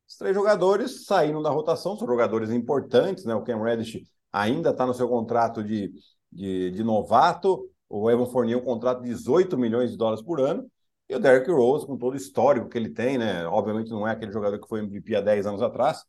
Os 0.08 0.16
três 0.16 0.34
jogadores 0.34 1.06
saíram 1.06 1.42
da 1.42 1.50
rotação, 1.50 1.96
são 1.96 2.06
jogadores 2.06 2.50
importantes, 2.50 3.24
né? 3.24 3.34
O 3.34 3.42
Ken 3.42 3.60
Reddish 3.60 4.02
ainda 4.32 4.70
está 4.70 4.86
no 4.86 4.94
seu 4.94 5.08
contrato 5.08 5.62
de, 5.62 5.92
de, 6.30 6.70
de, 6.70 6.84
novato, 6.84 7.68
o 7.88 8.10
Evan 8.10 8.26
Fournier 8.26 8.58
um 8.58 8.64
contrato 8.64 9.02
de 9.02 9.08
18 9.08 9.56
milhões 9.56 9.92
de 9.92 9.96
dólares 9.96 10.22
por 10.22 10.40
ano, 10.40 10.68
e 11.08 11.14
o 11.14 11.20
Derrick 11.20 11.50
Rose, 11.50 11.86
com 11.86 11.96
todo 11.96 12.14
o 12.14 12.16
histórico 12.16 12.68
que 12.68 12.78
ele 12.78 12.90
tem, 12.90 13.18
né? 13.18 13.46
Obviamente 13.46 13.90
não 13.90 14.06
é 14.06 14.12
aquele 14.12 14.32
jogador 14.32 14.58
que 14.60 14.68
foi 14.68 14.80
MVP 14.80 15.16
há 15.16 15.20
10 15.20 15.46
anos 15.46 15.62
atrás, 15.62 16.04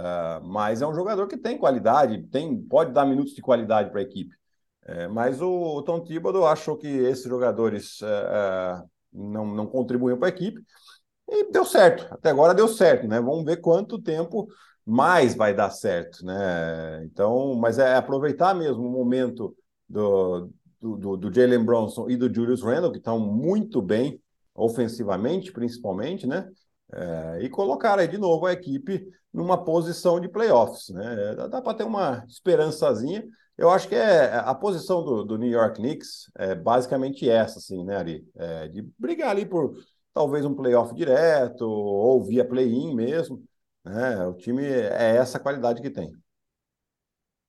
uh, 0.00 0.44
mas 0.46 0.82
é 0.82 0.86
um 0.86 0.94
jogador 0.94 1.26
que 1.26 1.36
tem 1.36 1.58
qualidade, 1.58 2.22
tem, 2.28 2.60
pode 2.62 2.92
dar 2.92 3.04
minutos 3.04 3.34
de 3.34 3.42
qualidade 3.42 3.90
para 3.90 4.00
a 4.00 4.04
equipe. 4.04 4.34
É, 4.82 5.06
mas 5.06 5.40
o, 5.40 5.48
o, 5.48 5.82
Tom 5.82 6.00
Thibodeau 6.00 6.46
achou 6.46 6.76
que 6.76 6.88
esses 6.88 7.24
jogadores 7.24 8.00
é, 8.02 8.82
não, 9.12 9.46
não 9.46 9.66
contribuíam 9.66 10.18
para 10.18 10.28
a 10.28 10.30
equipe 10.30 10.60
e 11.28 11.50
deu 11.52 11.64
certo. 11.64 12.12
Até 12.12 12.30
agora 12.30 12.54
deu 12.54 12.66
certo, 12.66 13.06
né? 13.06 13.20
Vamos 13.20 13.44
ver 13.44 13.58
quanto 13.58 14.00
tempo 14.00 14.48
mais 14.84 15.34
vai 15.34 15.54
dar 15.54 15.70
certo, 15.70 16.24
né? 16.24 17.04
Então, 17.04 17.54
mas 17.54 17.78
é 17.78 17.94
aproveitar 17.94 18.54
mesmo 18.54 18.86
o 18.86 18.90
momento 18.90 19.54
do, 19.88 20.50
do, 20.80 20.96
do, 20.96 21.16
do 21.16 21.32
Jalen 21.32 21.64
Bronson 21.64 22.08
e 22.10 22.16
do 22.16 22.32
Julius 22.32 22.62
Randle, 22.62 22.90
que 22.90 22.98
estão 22.98 23.18
muito 23.20 23.80
bem 23.80 24.20
ofensivamente, 24.54 25.52
principalmente, 25.52 26.26
né? 26.26 26.48
É, 26.92 27.38
e 27.42 27.48
colocar 27.48 27.98
aí 27.98 28.08
de 28.08 28.18
novo 28.18 28.46
a 28.46 28.52
equipe 28.52 29.06
numa 29.32 29.62
posição 29.62 30.18
de 30.18 30.28
playoffs, 30.28 30.88
né? 30.90 31.34
Dá, 31.36 31.46
dá 31.46 31.62
para 31.62 31.74
ter 31.74 31.84
uma 31.84 32.24
esperançazinha. 32.28 33.24
Eu 33.56 33.70
acho 33.70 33.88
que 33.88 33.94
é 33.94 34.34
a 34.36 34.54
posição 34.54 35.04
do, 35.04 35.24
do 35.24 35.36
New 35.36 35.50
York 35.50 35.80
Knicks 35.80 36.30
é 36.36 36.54
basicamente 36.54 37.28
essa, 37.28 37.58
assim, 37.58 37.84
né, 37.84 37.96
Ari? 37.96 38.26
É, 38.36 38.68
de 38.68 38.82
brigar 38.98 39.30
ali 39.30 39.44
por 39.44 39.74
talvez 40.14 40.44
um 40.44 40.54
playoff 40.54 40.94
direto 40.94 41.62
ou 41.62 42.24
via 42.24 42.44
play-in 42.44 42.94
mesmo. 42.94 43.42
Né? 43.84 44.26
O 44.26 44.34
time 44.34 44.64
é 44.64 45.16
essa 45.16 45.38
qualidade 45.38 45.82
que 45.82 45.90
tem. 45.90 46.10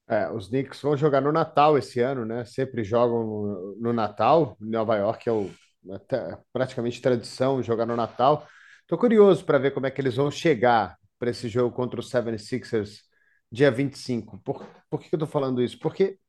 É, 0.08 0.30
os 0.30 0.50
Knicks 0.50 0.82
vão 0.82 0.98
jogar 0.98 1.22
no 1.22 1.32
Natal 1.32 1.78
esse 1.78 2.02
ano, 2.02 2.26
né? 2.26 2.44
Sempre 2.44 2.84
jogam 2.84 3.24
no, 3.24 3.76
no 3.80 3.94
Natal. 3.94 4.58
Nova 4.60 4.98
York 4.98 5.30
é 5.30 5.32
o, 5.32 5.50
até, 5.94 6.38
praticamente 6.52 7.02
tradição 7.02 7.64
jogar 7.64 7.86
no 7.86 7.96
Natal. 7.96 8.46
Estou 8.92 9.00
curioso 9.00 9.46
para 9.46 9.58
ver 9.58 9.74
como 9.74 9.86
é 9.86 9.90
que 9.90 10.02
eles 10.02 10.18
vão 10.18 10.30
chegar 10.30 11.00
para 11.18 11.30
esse 11.30 11.48
jogo 11.48 11.74
contra 11.74 11.98
os 11.98 12.12
76ers 12.12 13.04
dia 13.50 13.72
25. 13.72 14.38
Por, 14.40 14.68
por 14.90 15.00
que 15.00 15.08
eu 15.16 15.16
estou 15.16 15.30
falando 15.30 15.64
isso? 15.64 15.80
Porque 15.80 16.20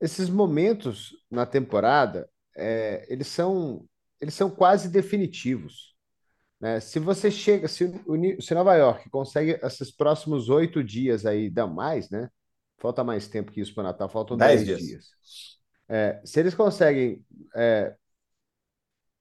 esses 0.00 0.30
momentos 0.30 1.12
na 1.30 1.44
temporada, 1.44 2.26
é, 2.56 3.04
eles, 3.12 3.26
são, 3.26 3.84
eles 4.18 4.32
são 4.32 4.48
quase 4.48 4.88
definitivos. 4.88 5.94
Né? 6.58 6.80
Se 6.80 6.98
você 6.98 7.30
chega, 7.30 7.68
se, 7.68 7.92
se 8.40 8.54
Nova 8.54 8.74
York 8.74 9.10
consegue 9.10 9.60
esses 9.62 9.94
próximos 9.94 10.48
oito 10.48 10.82
dias 10.82 11.26
aí, 11.26 11.50
dá 11.50 11.66
mais, 11.66 12.08
né? 12.08 12.30
Falta 12.78 13.04
mais 13.04 13.28
tempo 13.28 13.52
que 13.52 13.60
isso 13.60 13.74
para 13.74 13.82
Natal, 13.82 14.08
faltam 14.08 14.34
dez, 14.34 14.64
dias. 14.64 14.80
dias. 14.80 15.10
É, 15.86 16.22
se 16.24 16.40
eles 16.40 16.54
conseguem, 16.54 17.22
é, 17.54 17.94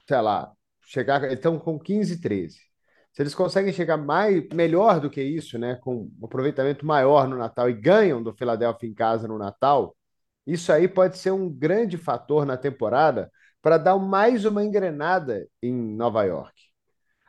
sei 0.07 0.21
lá, 0.21 0.53
chegar, 0.83 1.29
estão 1.29 1.59
com 1.59 1.77
15, 1.77 2.21
13. 2.21 2.66
Se 3.17 3.23
eles 3.23 3.33
conseguem 3.33 3.73
chegar 3.73 3.97
mais, 3.97 4.47
melhor 4.53 4.99
do 4.99 5.09
que 5.09 5.19
isso, 5.19 5.57
né, 5.57 5.73
com 5.81 6.07
um 6.21 6.25
aproveitamento 6.27 6.85
maior 6.85 7.27
no 7.27 7.35
Natal 7.35 7.67
e 7.67 7.73
ganham 7.73 8.21
do 8.21 8.31
Philadelphia 8.31 8.87
em 8.87 8.93
casa 8.93 9.27
no 9.27 9.39
Natal, 9.39 9.97
isso 10.45 10.71
aí 10.71 10.87
pode 10.87 11.17
ser 11.17 11.31
um 11.31 11.49
grande 11.49 11.97
fator 11.97 12.45
na 12.45 12.55
temporada 12.55 13.31
para 13.59 13.79
dar 13.79 13.97
mais 13.97 14.45
uma 14.45 14.63
engrenada 14.63 15.47
em 15.63 15.73
Nova 15.73 16.25
York. 16.25 16.53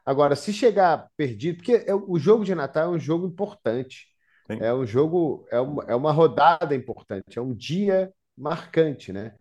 Agora, 0.05 0.37
se 0.37 0.53
chegar 0.53 1.09
perdido, 1.16 1.57
porque 1.57 1.83
é, 1.87 1.94
o 1.94 2.18
jogo 2.18 2.44
de 2.44 2.55
Natal 2.55 2.92
é 2.92 2.96
um 2.96 3.01
jogo 3.01 3.27
importante, 3.27 4.09
Sim. 4.46 4.59
é 4.61 4.74
um 4.74 4.85
jogo, 4.85 5.46
é 5.51 5.59
uma, 5.59 5.85
é 5.85 5.94
uma 5.94 6.12
rodada 6.12 6.74
importante, 6.74 7.38
é 7.38 7.40
um 7.40 7.55
dia 7.55 8.12
marcante, 8.37 9.11
né? 9.11 9.35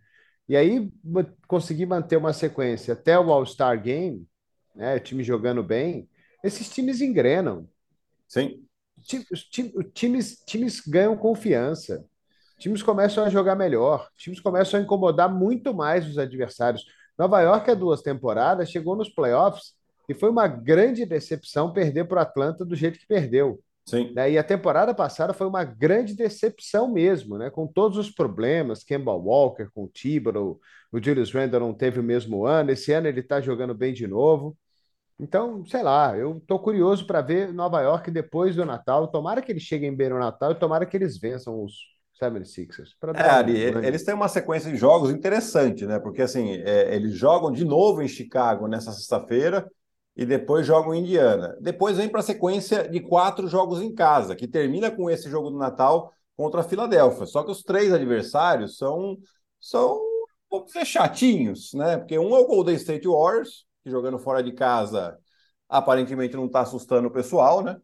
E 0.48 0.56
aí, 0.56 0.90
conseguir 1.46 1.88
manter 1.88 2.16
uma 2.16 2.32
sequência 2.32 2.94
até 2.94 3.20
o 3.20 3.34
All-Star 3.34 3.82
Game, 3.82 4.26
né, 4.74 4.96
o 4.96 5.00
time 5.02 5.26
jogando 5.26 5.62
bem, 5.62 6.08
esses 6.44 6.70
times 6.70 7.02
engrenam. 7.02 7.68
Sim. 8.28 8.64
Os 9.32 9.44
times, 9.94 10.44
times 10.46 10.82
ganham 10.82 11.16
confiança. 11.16 12.06
Times 12.60 12.82
começam 12.82 13.24
a 13.24 13.30
jogar 13.30 13.56
melhor. 13.56 14.10
Times 14.18 14.40
começam 14.40 14.80
a 14.80 14.84
incomodar 14.84 15.34
muito 15.34 15.74
mais 15.74 16.08
os 16.08 16.18
adversários. 16.18 16.84
Nova 17.18 17.42
York, 17.42 17.70
há 17.70 17.74
duas 17.74 18.02
temporadas, 18.02 18.70
chegou 18.70 18.96
nos 18.96 19.10
playoffs 19.10 19.74
e 20.10 20.14
foi 20.14 20.30
uma 20.30 20.48
grande 20.48 21.06
decepção 21.06 21.74
perder 21.74 22.06
para 22.06 22.20
o 22.20 22.22
Atlanta 22.22 22.66
do 22.66 22.76
jeito 22.76 23.00
que 23.00 23.08
perdeu. 23.08 23.60
Sim. 23.86 24.12
Né? 24.14 24.32
E 24.32 24.38
a 24.38 24.44
temporada 24.44 24.94
passada 24.94 25.34
foi 25.34 25.48
uma 25.48 25.64
grande 25.64 26.14
decepção 26.14 26.92
mesmo, 26.92 27.38
né? 27.38 27.50
com 27.50 27.66
todos 27.66 27.98
os 27.98 28.10
problemas. 28.10 28.84
Kemba 28.84 29.14
Walker, 29.14 29.70
com 29.74 29.86
o 29.86 29.88
Thibodeau, 29.88 30.60
o 30.92 31.02
Julius 31.02 31.32
Randle 31.32 31.60
não 31.60 31.74
teve 31.74 32.00
o 32.00 32.04
mesmo 32.04 32.46
ano. 32.46 32.72
Esse 32.72 32.92
ano 32.92 33.08
ele 33.08 33.22
está 33.22 33.40
jogando 33.40 33.74
bem 33.74 33.94
de 33.94 34.08
novo. 34.08 34.58
Então, 35.20 35.66
sei 35.66 35.82
lá, 35.82 36.16
eu 36.16 36.40
tô 36.46 36.60
curioso 36.60 37.06
para 37.08 37.22
ver 37.22 37.52
Nova 37.52 37.82
York 37.82 38.12
depois 38.12 38.56
do 38.56 38.66
Natal. 38.66 39.08
Tomara 39.08 39.42
que 39.42 39.52
eles 39.52 39.64
cheguem 39.64 39.96
bem 39.96 40.10
no 40.10 40.20
Natal 40.20 40.52
e 40.52 40.56
tomara 40.56 40.86
que 40.86 40.96
eles 40.96 41.18
vençam 41.18 41.64
os 41.64 41.74
76ers. 42.22 42.90
É, 43.16 43.22
Ari, 43.22 43.58
eles 43.58 44.04
têm 44.04 44.14
uma 44.14 44.28
sequência 44.28 44.72
de 44.72 44.78
jogos 44.78 45.12
interessante, 45.12 45.86
né? 45.86 46.00
Porque 46.00 46.22
assim, 46.22 46.52
é, 46.64 46.96
eles 46.96 47.14
jogam 47.14 47.52
de 47.52 47.66
novo 47.66 48.02
em 48.02 48.08
Chicago 48.08 48.68
nessa 48.68 48.92
sexta-feira 48.92 49.70
e 50.16 50.26
depois 50.26 50.66
jogam 50.66 50.94
em 50.94 51.02
Indiana. 51.02 51.56
Depois 51.62 51.98
vem 51.98 52.10
para 52.10 52.22
a 52.22 52.24
sequência 52.24 52.90
de 52.90 53.00
quatro 53.00 53.48
jogos 53.48 53.82
em 53.82 53.94
casa, 53.94 54.36
que 54.36 54.48
termina 54.48 54.90
com 54.90 55.10
esse 55.10 55.30
jogo 55.30 55.52
do 55.52 55.58
Natal 55.58 56.12
contra 56.36 56.62
a 56.62 56.64
Filadélfia. 56.64 57.28
Só 57.28 57.44
que 57.44 57.52
os 57.52 57.62
três 57.62 57.94
adversários 57.94 58.78
são, 58.78 59.18
são 59.62 60.00
vamos 60.50 60.68
dizer, 60.68 60.86
chatinhos, 60.86 61.72
né? 61.74 61.98
Porque 61.98 62.18
um 62.18 62.36
é 62.36 62.40
o 62.40 62.48
Golden 62.48 62.76
State 62.76 63.08
Warriors, 63.08 63.67
jogando 63.90 64.20
fora 64.20 64.44
de 64.44 64.52
casa 64.54 65.18
aparentemente 65.70 66.36
não 66.36 66.46
está 66.46 66.62
assustando 66.62 67.08
o 67.08 67.12
pessoal, 67.12 67.64
né? 67.64 67.80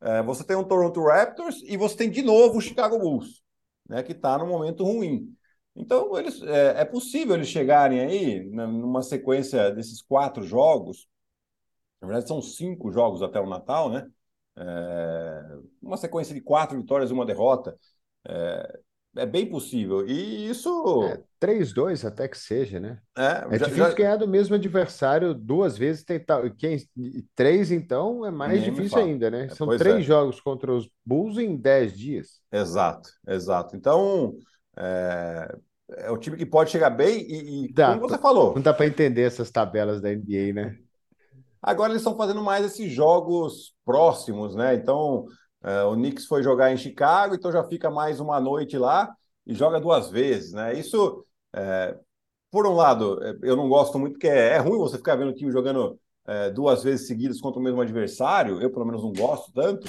É, 0.00 0.22
você 0.22 0.44
tem 0.44 0.56
o 0.56 0.64
Toronto 0.64 1.02
Raptors 1.02 1.62
e 1.64 1.76
você 1.76 1.96
tem 1.96 2.10
de 2.10 2.22
novo 2.22 2.58
o 2.58 2.60
Chicago 2.60 2.98
Bulls, 2.98 3.42
né? 3.88 4.02
Que 4.02 4.12
está 4.12 4.38
no 4.38 4.46
momento 4.46 4.84
ruim. 4.84 5.34
Então, 5.74 6.16
eles, 6.18 6.42
é, 6.42 6.80
é, 6.80 6.84
possível 6.84 7.34
eles 7.34 7.48
chegarem 7.48 8.00
aí 8.00 8.44
né, 8.50 8.66
numa 8.66 9.02
sequência 9.02 9.70
desses 9.70 10.02
quatro 10.02 10.42
jogos. 10.42 11.08
Na 12.00 12.08
verdade, 12.08 12.28
são 12.28 12.40
cinco 12.42 12.90
jogos 12.92 13.22
até 13.22 13.40
o 13.40 13.48
Natal, 13.48 13.90
né? 13.90 14.06
É, 14.56 15.42
uma 15.82 15.96
sequência 15.96 16.34
de 16.34 16.40
quatro 16.40 16.78
vitórias 16.78 17.10
e 17.10 17.12
uma 17.12 17.26
derrota. 17.26 17.78
É, 19.16 19.24
bem 19.24 19.46
possível. 19.46 20.06
E 20.06 20.48
isso. 20.48 21.04
É, 21.04 21.22
3-2 21.40 22.06
até 22.06 22.28
que 22.28 22.36
seja, 22.36 22.78
né? 22.78 22.98
É, 23.16 23.46
é 23.50 23.58
já, 23.58 23.66
difícil 23.66 23.90
já... 23.90 23.94
ganhar 23.94 24.16
do 24.16 24.28
mesmo 24.28 24.54
adversário 24.54 25.34
duas 25.34 25.76
vezes. 25.76 26.04
Tentar... 26.04 26.48
Quem... 26.50 26.78
Três, 27.34 27.70
então, 27.70 28.24
é 28.24 28.30
mais 28.30 28.60
Nem 28.60 28.70
difícil 28.70 28.98
ainda, 28.98 29.30
né? 29.30 29.46
É, 29.46 29.48
São 29.48 29.68
três 29.76 29.96
é. 29.96 30.02
jogos 30.02 30.40
contra 30.40 30.72
os 30.72 30.88
Bulls 31.04 31.38
em 31.38 31.56
10 31.56 31.96
dias. 31.96 32.40
Exato, 32.52 33.08
exato. 33.26 33.74
Então, 33.74 34.34
é, 34.76 35.56
é 35.98 36.10
o 36.10 36.18
time 36.18 36.36
que 36.36 36.46
pode 36.46 36.70
chegar 36.70 36.90
bem 36.90 37.26
e, 37.28 37.64
e 37.64 37.72
dá, 37.72 37.94
como 37.94 38.08
você 38.08 38.18
falou. 38.18 38.54
Não 38.54 38.62
dá 38.62 38.74
para 38.74 38.86
entender 38.86 39.22
essas 39.22 39.50
tabelas 39.50 40.00
da 40.00 40.10
NBA, 40.10 40.52
né? 40.52 40.76
Agora 41.62 41.90
eles 41.90 42.02
estão 42.02 42.16
fazendo 42.16 42.42
mais 42.42 42.64
esses 42.64 42.92
jogos 42.92 43.74
próximos, 43.84 44.54
né? 44.54 44.74
Então, 44.74 45.26
o 45.88 45.94
Knicks 45.94 46.26
foi 46.26 46.42
jogar 46.42 46.72
em 46.72 46.76
Chicago, 46.76 47.34
então 47.34 47.50
já 47.50 47.64
fica 47.64 47.90
mais 47.90 48.20
uma 48.20 48.40
noite 48.40 48.78
lá 48.78 49.12
e 49.46 49.54
joga 49.54 49.80
duas 49.80 50.10
vezes, 50.10 50.52
né? 50.52 50.78
Isso, 50.78 51.24
é, 51.54 51.96
por 52.50 52.66
um 52.66 52.74
lado, 52.74 53.22
é, 53.22 53.36
eu 53.42 53.56
não 53.56 53.68
gosto 53.68 53.98
muito, 53.98 54.14
porque 54.14 54.28
é, 54.28 54.54
é 54.54 54.58
ruim 54.58 54.78
você 54.78 54.96
ficar 54.96 55.16
vendo 55.16 55.30
o 55.30 55.34
time 55.34 55.52
jogando 55.52 55.98
é, 56.26 56.50
duas 56.50 56.82
vezes 56.82 57.06
seguidas 57.06 57.40
contra 57.40 57.60
o 57.60 57.62
mesmo 57.62 57.80
adversário, 57.80 58.60
eu 58.60 58.70
pelo 58.70 58.84
menos 58.84 59.02
não 59.02 59.12
gosto 59.12 59.52
tanto, 59.52 59.88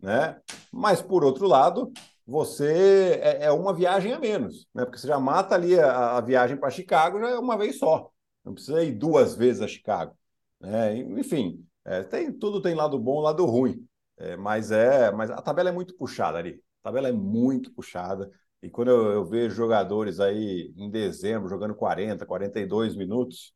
né? 0.00 0.40
Mas 0.72 1.00
por 1.00 1.24
outro 1.24 1.46
lado, 1.46 1.92
você 2.26 3.18
é, 3.22 3.44
é 3.46 3.52
uma 3.52 3.72
viagem 3.74 4.12
a 4.12 4.18
menos, 4.18 4.66
né? 4.74 4.84
Porque 4.84 4.98
você 4.98 5.08
já 5.08 5.18
mata 5.18 5.54
ali 5.54 5.78
a, 5.78 6.16
a 6.18 6.20
viagem 6.20 6.56
para 6.56 6.70
Chicago 6.70 7.20
já 7.20 7.30
é 7.30 7.38
uma 7.38 7.56
vez 7.56 7.78
só, 7.78 8.10
não 8.44 8.54
precisa 8.54 8.82
ir 8.84 8.92
duas 8.92 9.34
vezes 9.34 9.62
a 9.62 9.68
Chicago, 9.68 10.14
né? 10.60 10.96
Enfim, 10.96 11.64
é, 11.84 12.02
tem 12.02 12.32
tudo 12.32 12.60
tem 12.60 12.74
lado 12.74 12.98
bom, 12.98 13.20
lado 13.20 13.44
ruim, 13.46 13.86
é, 14.18 14.36
mas 14.36 14.70
é, 14.70 15.10
mas 15.12 15.30
a 15.30 15.40
tabela 15.40 15.68
é 15.68 15.72
muito 15.72 15.96
puxada 15.96 16.38
ali, 16.38 16.62
a 16.82 16.88
tabela 16.88 17.08
é 17.08 17.12
muito 17.12 17.72
puxada. 17.72 18.30
E 18.62 18.68
quando 18.68 18.90
eu, 18.90 19.12
eu 19.12 19.24
vejo 19.24 19.54
jogadores 19.54 20.18
aí 20.20 20.72
em 20.76 20.90
dezembro 20.90 21.48
jogando 21.48 21.74
40, 21.74 22.26
42 22.26 22.96
minutos, 22.96 23.52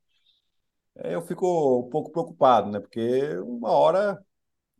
é, 0.96 1.14
eu 1.14 1.22
fico 1.22 1.80
um 1.80 1.88
pouco 1.90 2.10
preocupado, 2.12 2.70
né? 2.70 2.80
Porque 2.80 3.36
uma 3.38 3.70
hora, 3.70 4.18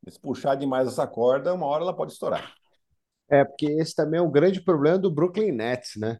se 0.09 0.21
puxar 0.21 0.55
demais 0.57 0.89
essa 0.89 1.07
corda, 1.07 1.55
uma 1.55 1.67
hora 1.67 1.85
ela 1.85 1.97
pode 1.97 2.13
estourar. 2.13 2.55
É, 3.31 3.45
porque 3.45 3.67
esse 3.67 3.95
também 3.95 4.19
é 4.19 4.23
um 4.23 4.31
grande 4.31 4.61
problema 4.61 4.99
do 4.99 5.11
Brooklyn 5.11 5.53
Nets, 5.53 5.97
né? 5.97 6.19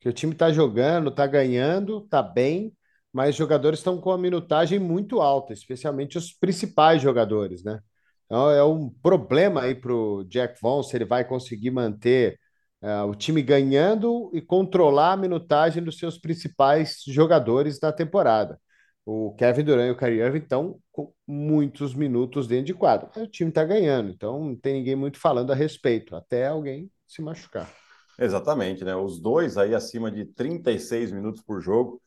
Que 0.00 0.08
o 0.08 0.12
time 0.12 0.32
está 0.32 0.52
jogando, 0.52 1.10
está 1.10 1.26
ganhando, 1.26 2.04
está 2.04 2.22
bem, 2.22 2.72
mas 3.12 3.30
os 3.30 3.36
jogadores 3.36 3.80
estão 3.80 4.00
com 4.00 4.12
a 4.12 4.18
minutagem 4.18 4.78
muito 4.78 5.20
alta, 5.20 5.52
especialmente 5.52 6.18
os 6.18 6.32
principais 6.32 7.02
jogadores, 7.02 7.64
né? 7.64 7.80
Então 8.26 8.50
é 8.50 8.64
um 8.64 8.90
problema 9.02 9.62
aí 9.62 9.74
para 9.74 9.92
o 9.92 10.24
Jack 10.24 10.58
Vaughn 10.60 10.82
se 10.82 10.96
ele 10.96 11.04
vai 11.04 11.24
conseguir 11.24 11.70
manter 11.70 12.38
uh, 12.82 13.06
o 13.06 13.14
time 13.14 13.42
ganhando 13.42 14.30
e 14.32 14.40
controlar 14.40 15.12
a 15.12 15.16
minutagem 15.16 15.82
dos 15.82 15.98
seus 15.98 16.18
principais 16.18 17.02
jogadores 17.06 17.78
da 17.78 17.92
temporada. 17.92 18.58
O 19.06 19.34
Kevin 19.34 19.64
Durant 19.64 19.88
e 19.88 19.90
o 19.90 19.96
Kyrie 19.96 20.20
Irving 20.20 20.38
estão 20.38 20.78
com 20.90 21.12
muitos 21.26 21.94
minutos 21.94 22.46
dentro 22.46 22.66
de 22.66 22.74
quadro. 22.74 23.10
o 23.16 23.26
time 23.26 23.50
está 23.50 23.62
ganhando, 23.62 24.10
então 24.10 24.42
não 24.42 24.56
tem 24.56 24.74
ninguém 24.74 24.96
muito 24.96 25.18
falando 25.18 25.52
a 25.52 25.54
respeito, 25.54 26.16
até 26.16 26.46
alguém 26.46 26.90
se 27.06 27.20
machucar. 27.20 27.70
Exatamente, 28.18 28.84
né? 28.84 28.94
Os 28.96 29.20
dois 29.20 29.58
aí 29.58 29.74
acima 29.74 30.10
de 30.10 30.24
36 30.24 31.12
minutos 31.12 31.42
por 31.42 31.60
jogo. 31.60 32.00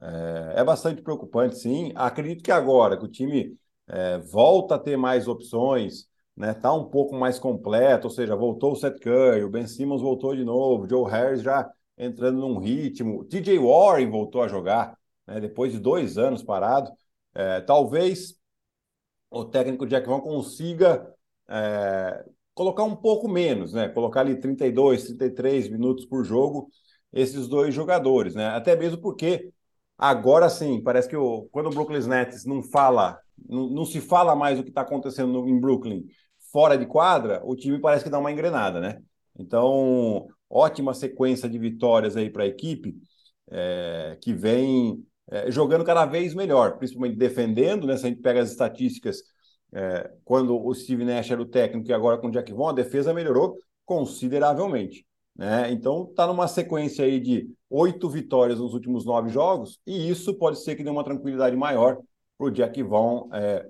É, 0.00 0.54
é 0.60 0.64
bastante 0.64 1.02
preocupante, 1.02 1.58
sim. 1.58 1.92
Acredito 1.94 2.42
que 2.42 2.50
agora 2.50 2.96
que 2.96 3.04
o 3.04 3.08
time 3.08 3.56
é, 3.92 4.18
volta 4.18 4.76
a 4.76 4.78
ter 4.78 4.96
mais 4.96 5.28
opções, 5.28 6.08
né? 6.36 6.54
Tá 6.54 6.72
um 6.72 6.84
pouco 6.84 7.14
mais 7.14 7.38
completo, 7.38 8.06
ou 8.08 8.10
seja, 8.10 8.34
voltou 8.34 8.72
o 8.72 8.76
Seth 8.76 8.98
Curry, 9.00 9.44
o 9.44 9.50
Ben 9.50 9.66
Simmons 9.66 10.00
voltou 10.00 10.34
de 10.34 10.44
novo, 10.44 10.88
Joe 10.88 11.10
Harris 11.10 11.42
já 11.42 11.70
entrando 11.96 12.40
num 12.40 12.58
ritmo, 12.58 13.24
TJ 13.24 13.58
Warren 13.58 14.10
voltou 14.10 14.42
a 14.42 14.48
jogar, 14.48 14.98
né? 15.26 15.40
Depois 15.40 15.72
de 15.72 15.78
dois 15.78 16.16
anos 16.18 16.42
parado, 16.42 16.90
é, 17.34 17.60
talvez 17.60 18.34
o 19.30 19.44
técnico 19.44 19.86
Jack 19.86 20.06
Vaughn 20.06 20.20
consiga 20.20 21.14
é, 21.48 22.24
colocar 22.54 22.84
um 22.84 22.96
pouco 22.96 23.28
menos, 23.28 23.72
né? 23.72 23.88
Colocar 23.88 24.20
ali 24.20 24.38
32, 24.40 25.04
33 25.04 25.68
minutos 25.68 26.04
por 26.06 26.24
jogo 26.24 26.70
esses 27.12 27.46
dois 27.46 27.74
jogadores, 27.74 28.34
né? 28.34 28.48
Até 28.48 28.74
mesmo 28.74 28.98
porque 29.00 29.52
agora 29.98 30.48
sim, 30.48 30.80
parece 30.82 31.08
que 31.08 31.16
o, 31.16 31.48
quando 31.52 31.66
o 31.66 31.70
Brooklyn 31.70 32.06
Nets 32.06 32.44
não 32.46 32.62
fala, 32.62 33.20
não, 33.48 33.68
não 33.68 33.84
se 33.84 34.00
fala 34.00 34.34
mais 34.34 34.58
o 34.58 34.62
que 34.62 34.68
está 34.68 34.82
acontecendo 34.82 35.32
no, 35.32 35.48
em 35.48 35.58
Brooklyn 35.60 36.04
fora 36.52 36.76
de 36.76 36.86
quadra, 36.86 37.40
o 37.44 37.56
time 37.56 37.80
parece 37.80 38.04
que 38.04 38.10
dá 38.10 38.18
uma 38.18 38.30
engrenada, 38.30 38.80
né? 38.80 39.00
Então, 39.38 40.26
ótima 40.50 40.92
sequência 40.92 41.48
de 41.48 41.58
vitórias 41.58 42.16
aí 42.16 42.28
para 42.28 42.44
a 42.44 42.46
equipe, 42.46 42.94
é, 43.50 44.18
que 44.20 44.34
vem 44.34 45.02
é, 45.30 45.50
jogando 45.50 45.84
cada 45.84 46.04
vez 46.04 46.34
melhor, 46.34 46.76
principalmente 46.76 47.16
defendendo, 47.16 47.86
né? 47.86 47.96
Se 47.96 48.06
a 48.06 48.08
gente 48.10 48.20
pega 48.20 48.42
as 48.42 48.50
estatísticas, 48.50 49.22
é, 49.72 50.10
quando 50.24 50.54
o 50.62 50.74
Steve 50.74 51.04
Nash 51.04 51.30
era 51.30 51.40
o 51.40 51.46
técnico 51.46 51.88
e 51.88 51.94
agora 51.94 52.18
com 52.18 52.28
o 52.28 52.30
Jack 52.30 52.52
Vaughn, 52.52 52.68
a 52.68 52.74
defesa 52.74 53.14
melhorou 53.14 53.56
consideravelmente. 53.86 55.06
Né? 55.34 55.72
Então, 55.72 56.08
está 56.10 56.26
numa 56.26 56.46
sequência 56.46 57.04
aí 57.04 57.18
de 57.18 57.48
oito 57.70 58.08
vitórias 58.10 58.58
nos 58.58 58.74
últimos 58.74 59.06
nove 59.06 59.30
jogos, 59.30 59.80
e 59.86 60.10
isso 60.10 60.34
pode 60.34 60.62
ser 60.62 60.76
que 60.76 60.84
dê 60.84 60.90
uma 60.90 61.04
tranquilidade 61.04 61.56
maior 61.56 61.98
para 62.42 62.48
o 62.48 62.50
Jack 62.50 62.82
Vaughn 62.82 63.28
é, 63.32 63.68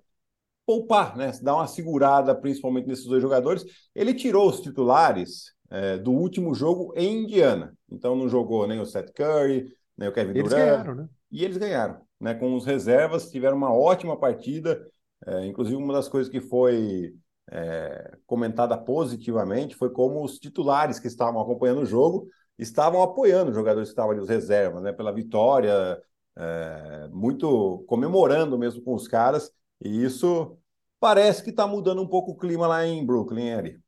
poupar, 0.64 1.16
né? 1.16 1.30
Dar 1.42 1.56
uma 1.56 1.66
segurada, 1.66 2.34
principalmente 2.34 2.88
nesses 2.88 3.04
dois 3.04 3.20
jogadores. 3.20 3.64
Ele 3.94 4.14
tirou 4.14 4.48
os 4.48 4.60
titulares 4.60 5.52
é, 5.70 5.98
do 5.98 6.10
último 6.10 6.54
jogo 6.54 6.92
em 6.96 7.24
Indiana. 7.24 7.74
Então 7.90 8.16
não 8.16 8.28
jogou 8.28 8.66
nem 8.66 8.80
o 8.80 8.86
Seth 8.86 9.12
Curry, 9.12 9.66
nem 9.96 10.08
o 10.08 10.12
Kevin 10.12 10.30
eles 10.30 10.44
Durant. 10.44 10.64
Ganharam, 10.64 10.94
né? 10.94 11.08
E 11.30 11.44
eles 11.44 11.56
ganharam, 11.58 12.00
né? 12.18 12.34
Com 12.34 12.54
os 12.54 12.64
reservas, 12.64 13.30
tiveram 13.30 13.56
uma 13.56 13.72
ótima 13.74 14.18
partida. 14.18 14.82
É, 15.26 15.46
inclusive, 15.46 15.76
uma 15.76 15.92
das 15.92 16.08
coisas 16.08 16.30
que 16.30 16.40
foi 16.40 17.14
é, 17.50 18.16
comentada 18.26 18.76
positivamente 18.78 19.76
foi 19.76 19.90
como 19.90 20.24
os 20.24 20.38
titulares 20.38 20.98
que 20.98 21.08
estavam 21.08 21.40
acompanhando 21.40 21.82
o 21.82 21.86
jogo 21.86 22.26
estavam 22.58 23.02
apoiando 23.02 23.50
os 23.50 23.56
jogadores 23.56 23.88
que 23.88 23.92
estavam 23.92 24.12
ali, 24.12 24.20
os 24.20 24.28
reservas, 24.28 24.82
né? 24.82 24.92
Pela 24.92 25.12
vitória, 25.12 26.00
é, 26.36 27.08
muito 27.12 27.84
comemorando 27.88 28.58
mesmo 28.58 28.82
com 28.82 28.94
os 28.94 29.08
caras. 29.08 29.50
E 29.80 30.04
isso 30.04 30.58
parece 31.00 31.42
que 31.42 31.50
está 31.50 31.66
mudando 31.66 32.02
um 32.02 32.08
pouco 32.08 32.32
o 32.32 32.36
clima 32.36 32.66
lá 32.66 32.86
em 32.86 33.04
Brooklyn, 33.04 33.48
Eri. 33.48 33.80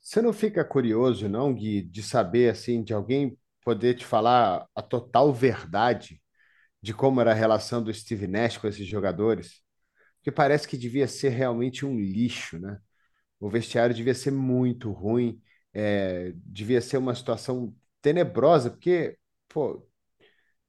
Você 0.00 0.22
não 0.22 0.32
fica 0.32 0.64
curioso, 0.64 1.28
não, 1.28 1.52
Gui, 1.52 1.82
de 1.82 2.02
saber, 2.02 2.50
assim, 2.50 2.82
de 2.82 2.94
alguém 2.94 3.36
poder 3.62 3.94
te 3.94 4.04
falar 4.04 4.66
a 4.74 4.82
total 4.82 5.32
verdade 5.32 6.20
de 6.82 6.94
como 6.94 7.20
era 7.20 7.32
a 7.32 7.34
relação 7.34 7.82
do 7.82 7.92
Steve 7.92 8.26
Nash 8.26 8.56
com 8.58 8.68
esses 8.68 8.86
jogadores? 8.86 9.62
Porque 10.18 10.32
parece 10.32 10.68
que 10.68 10.76
devia 10.76 11.08
ser 11.08 11.30
realmente 11.30 11.84
um 11.86 11.98
lixo, 11.98 12.58
né? 12.58 12.78
O 13.40 13.48
vestiário 13.48 13.94
devia 13.94 14.14
ser 14.14 14.32
muito 14.32 14.90
ruim, 14.92 15.40
é, 15.72 16.32
devia 16.44 16.80
ser 16.80 16.98
uma 16.98 17.14
situação 17.14 17.74
tenebrosa, 18.02 18.70
porque, 18.70 19.16
pô, 19.48 19.87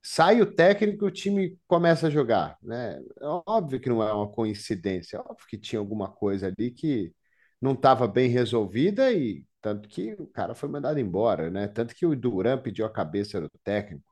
sai 0.02 0.42
o 0.42 0.52
técnico 0.54 1.06
e 1.06 1.08
o 1.08 1.12
time 1.12 1.58
começa 1.68 2.08
a 2.08 2.10
jogar, 2.10 2.58
né? 2.62 3.00
É 3.22 3.26
óbvio 3.48 3.80
que 3.80 3.90
não 3.90 4.02
é 4.04 4.14
uma 4.14 4.30
coincidência, 4.32 5.18
é 5.18 5.20
óbvio 5.20 5.48
que 5.50 5.58
tinha 5.58 5.80
alguma 5.80 6.10
coisa 6.12 6.48
ali 6.48 6.72
que 6.72 7.14
não 7.62 7.74
estava 7.74 8.08
bem 8.08 8.30
resolvida 8.30 9.12
e 9.12 9.46
tanto 9.62 9.90
que 9.90 10.14
o 10.14 10.28
cara 10.28 10.56
foi 10.56 10.70
mandado 10.70 11.00
embora, 11.00 11.50
né? 11.50 11.68
Tanto 11.68 11.94
que 11.96 12.06
o 12.06 12.16
Duran 12.16 12.58
pediu 12.62 12.86
a 12.86 12.90
cabeça 12.92 13.42
do 13.42 13.50
técnico, 13.64 14.06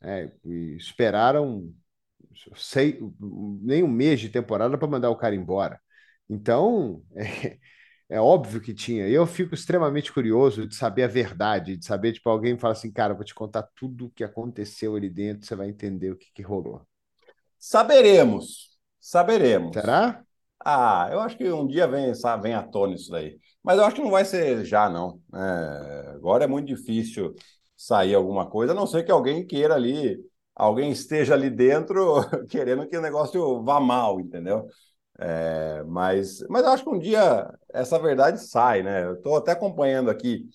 né? 0.00 0.32
E 0.44 0.76
esperaram 0.76 1.72
sei, 2.56 2.98
nem 3.62 3.82
um 3.82 3.88
mês 3.88 4.20
de 4.20 4.28
temporada 4.28 4.76
para 4.78 4.88
mandar 4.88 5.10
o 5.10 5.16
cara 5.16 5.34
embora. 5.34 5.80
Então, 6.28 7.02
é, 7.16 7.58
é 8.08 8.20
óbvio 8.20 8.60
que 8.60 8.72
tinha. 8.72 9.08
Eu 9.08 9.26
fico 9.26 9.54
extremamente 9.54 10.12
curioso 10.12 10.66
de 10.66 10.74
saber 10.74 11.04
a 11.04 11.08
verdade, 11.08 11.76
de 11.76 11.84
saber, 11.84 12.12
tipo, 12.12 12.28
alguém 12.28 12.58
fala 12.58 12.72
assim, 12.72 12.90
cara, 12.92 13.14
vou 13.14 13.24
te 13.24 13.34
contar 13.34 13.64
tudo 13.74 14.06
o 14.06 14.10
que 14.10 14.22
aconteceu 14.22 14.94
ali 14.94 15.10
dentro, 15.10 15.46
você 15.46 15.56
vai 15.56 15.68
entender 15.68 16.12
o 16.12 16.16
que, 16.16 16.30
que 16.32 16.42
rolou. 16.42 16.82
Saberemos. 17.58 18.70
Saberemos. 19.00 19.72
Será? 19.72 20.22
Ah, 20.64 21.08
eu 21.12 21.20
acho 21.20 21.36
que 21.36 21.50
um 21.50 21.66
dia 21.66 21.86
vem, 21.86 22.14
sabe, 22.14 22.44
vem 22.44 22.54
à 22.54 22.62
tona 22.62 22.94
isso 22.94 23.10
daí. 23.10 23.38
Mas 23.62 23.78
eu 23.78 23.84
acho 23.84 23.96
que 23.96 24.02
não 24.02 24.10
vai 24.10 24.24
ser 24.24 24.64
já, 24.64 24.88
não. 24.88 25.20
É, 25.34 26.10
agora 26.14 26.44
é 26.44 26.46
muito 26.46 26.66
difícil 26.68 27.34
sair 27.76 28.14
alguma 28.14 28.48
coisa, 28.48 28.72
a 28.72 28.74
não 28.74 28.86
ser 28.86 29.04
que 29.04 29.12
alguém 29.12 29.46
queira 29.46 29.74
ali, 29.74 30.18
alguém 30.54 30.90
esteja 30.90 31.34
ali 31.34 31.50
dentro 31.50 32.20
querendo 32.48 32.88
que 32.88 32.96
o 32.96 33.00
negócio 33.00 33.62
vá 33.64 33.80
mal, 33.80 34.20
entendeu? 34.20 34.66
É, 35.18 35.82
mas, 35.84 36.42
mas 36.48 36.62
eu 36.64 36.70
acho 36.70 36.84
que 36.84 36.90
um 36.90 36.98
dia 36.98 37.50
essa 37.72 37.98
verdade 37.98 38.40
sai, 38.40 38.82
né? 38.82 39.04
Eu 39.06 39.14
estou 39.14 39.36
até 39.36 39.52
acompanhando 39.52 40.10
aqui, 40.10 40.48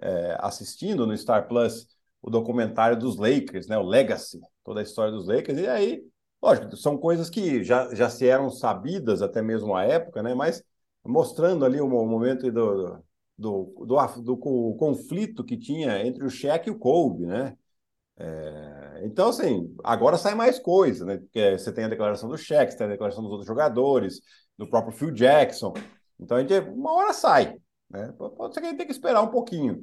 é, 0.00 0.36
assistindo 0.40 1.06
no 1.06 1.16
Star 1.16 1.48
Plus 1.48 1.88
o 2.22 2.30
documentário 2.30 2.98
dos 2.98 3.16
Lakers, 3.16 3.68
né? 3.68 3.78
O 3.78 3.82
Legacy, 3.82 4.40
toda 4.64 4.80
a 4.80 4.82
história 4.82 5.12
dos 5.12 5.26
Lakers, 5.28 5.58
e 5.58 5.66
aí, 5.68 6.04
lógico, 6.42 6.76
são 6.76 6.98
coisas 6.98 7.30
que 7.30 7.64
já, 7.64 7.94
já 7.94 8.10
se 8.10 8.28
eram 8.28 8.50
sabidas 8.50 9.22
até 9.22 9.42
mesmo 9.42 9.74
à 9.76 9.84
época, 9.84 10.22
né? 10.22 10.34
Mas 10.34 10.62
mostrando 11.04 11.64
ali 11.64 11.80
o 11.80 11.88
momento 11.88 12.50
do, 12.52 13.02
do, 13.38 13.74
do, 13.76 13.86
do, 13.86 14.22
do 14.22 14.36
conflito 14.78 15.44
que 15.44 15.56
tinha 15.56 16.04
entre 16.06 16.24
o 16.24 16.30
Shaq 16.30 16.68
e 16.68 16.72
o 16.72 16.78
Kobe, 16.78 17.26
né? 17.26 17.56
É, 18.18 19.02
então, 19.04 19.28
assim, 19.28 19.74
agora 19.84 20.16
sai 20.16 20.34
mais 20.34 20.58
coisa, 20.58 21.04
né? 21.04 21.18
Porque 21.18 21.58
você 21.58 21.72
tem 21.72 21.84
a 21.84 21.88
declaração 21.88 22.28
do 22.28 22.38
Shaq, 22.38 22.72
você 22.72 22.78
tem 22.78 22.86
a 22.86 22.90
declaração 22.90 23.22
dos 23.22 23.30
outros 23.32 23.46
jogadores, 23.46 24.20
do 24.56 24.68
próprio 24.68 24.96
Phil 24.96 25.10
Jackson. 25.10 25.74
Então, 26.18 26.36
a 26.36 26.40
gente, 26.40 26.54
uma 26.70 26.92
hora 26.92 27.12
sai, 27.12 27.56
né? 27.90 28.12
Pode 28.16 28.54
ser 28.54 28.60
que 28.60 28.66
a 28.66 28.70
gente 28.70 28.78
tenha 28.78 28.86
que 28.86 28.92
esperar 28.92 29.22
um 29.22 29.30
pouquinho. 29.30 29.82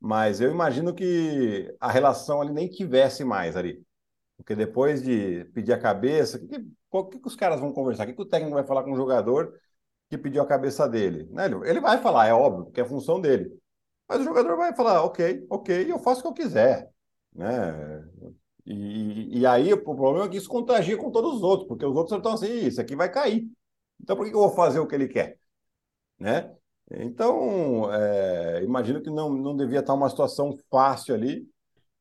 Mas 0.00 0.40
eu 0.40 0.50
imagino 0.50 0.94
que 0.94 1.74
a 1.80 1.90
relação 1.90 2.40
ali 2.40 2.52
nem 2.52 2.68
tivesse 2.68 3.24
mais 3.24 3.56
ali. 3.56 3.82
Porque 4.36 4.54
depois 4.54 5.02
de 5.02 5.44
pedir 5.54 5.72
a 5.72 5.78
cabeça, 5.80 6.38
o 6.38 6.40
que, 6.48 6.58
que, 6.58 7.18
que, 7.20 7.28
os 7.28 7.36
caras 7.36 7.60
vão 7.60 7.72
conversar? 7.72 8.04
O 8.04 8.06
que, 8.08 8.14
que 8.14 8.22
o 8.22 8.26
técnico 8.26 8.54
vai 8.54 8.64
falar 8.66 8.82
com 8.84 8.92
o 8.92 8.96
jogador 8.96 9.58
que 10.10 10.18
pediu 10.18 10.42
a 10.42 10.46
cabeça 10.46 10.88
dele? 10.88 11.28
Né? 11.30 11.46
Ele 11.64 11.80
vai 11.80 11.98
falar, 11.98 12.26
é 12.26 12.34
óbvio, 12.34 12.64
porque 12.66 12.80
é 12.80 12.84
função 12.84 13.20
dele. 13.20 13.50
Mas 14.08 14.20
o 14.20 14.24
jogador 14.24 14.56
vai 14.56 14.74
falar, 14.74 15.02
ok, 15.04 15.46
ok, 15.50 15.90
eu 15.90 15.98
faço 15.98 16.20
o 16.20 16.22
que 16.22 16.28
eu 16.28 16.46
quiser 16.46 16.93
né? 17.34 18.04
E, 18.66 19.40
e 19.40 19.46
aí 19.46 19.72
o 19.72 19.82
problema 19.82 20.26
é 20.26 20.28
que 20.28 20.36
isso 20.38 20.48
contagia 20.48 20.96
com 20.96 21.10
todos 21.10 21.34
os 21.34 21.42
outros, 21.42 21.68
porque 21.68 21.84
os 21.84 21.96
outros 21.96 22.16
estão 22.16 22.32
assim, 22.32 22.66
isso 22.66 22.80
aqui 22.80 22.96
vai 22.96 23.10
cair. 23.10 23.46
Então 24.00 24.16
por 24.16 24.24
que 24.24 24.34
eu 24.34 24.40
vou 24.40 24.54
fazer 24.54 24.78
o 24.78 24.86
que 24.86 24.94
ele 24.94 25.08
quer? 25.08 25.38
Né? 26.18 26.54
Então, 26.90 27.92
é, 27.92 28.62
imagino 28.62 29.02
que 29.02 29.10
não, 29.10 29.30
não 29.32 29.56
devia 29.56 29.80
estar 29.80 29.94
uma 29.94 30.08
situação 30.08 30.56
fácil 30.70 31.14
ali, 31.14 31.46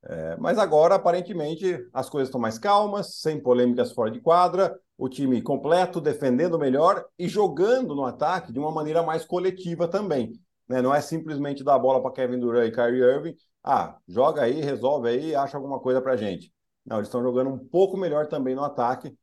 é, 0.03 0.35
mas 0.37 0.57
agora, 0.57 0.95
aparentemente, 0.95 1.87
as 1.93 2.09
coisas 2.09 2.27
estão 2.27 2.39
mais 2.39 2.59
calmas, 2.59 3.21
sem 3.21 3.41
polêmicas 3.41 3.93
fora 3.93 4.11
de 4.11 4.19
quadra, 4.19 4.77
o 4.97 5.07
time 5.07 5.41
completo, 5.41 6.01
defendendo 6.01 6.59
melhor 6.59 7.05
e 7.17 7.27
jogando 7.27 7.95
no 7.95 8.05
ataque 8.05 8.51
de 8.51 8.59
uma 8.59 8.71
maneira 8.71 9.01
mais 9.01 9.25
coletiva 9.25 9.87
também. 9.87 10.33
Né? 10.67 10.81
Não 10.81 10.93
é 10.93 11.01
simplesmente 11.01 11.63
dar 11.63 11.75
a 11.75 11.79
bola 11.79 12.01
para 12.01 12.11
Kevin 12.11 12.39
Durant 12.39 12.67
e 12.67 12.71
Kyrie 12.71 13.01
Irving, 13.01 13.35
ah, 13.63 13.97
joga 14.07 14.43
aí, 14.43 14.61
resolve 14.61 15.07
aí, 15.07 15.35
acha 15.35 15.57
alguma 15.57 15.79
coisa 15.79 16.01
para 16.01 16.17
gente. 16.17 16.53
Não, 16.85 16.97
eles 16.97 17.07
estão 17.07 17.23
jogando 17.23 17.49
um 17.49 17.57
pouco 17.57 17.95
melhor 17.95 18.27
também 18.27 18.55
no 18.55 18.63
ataque, 18.63 19.17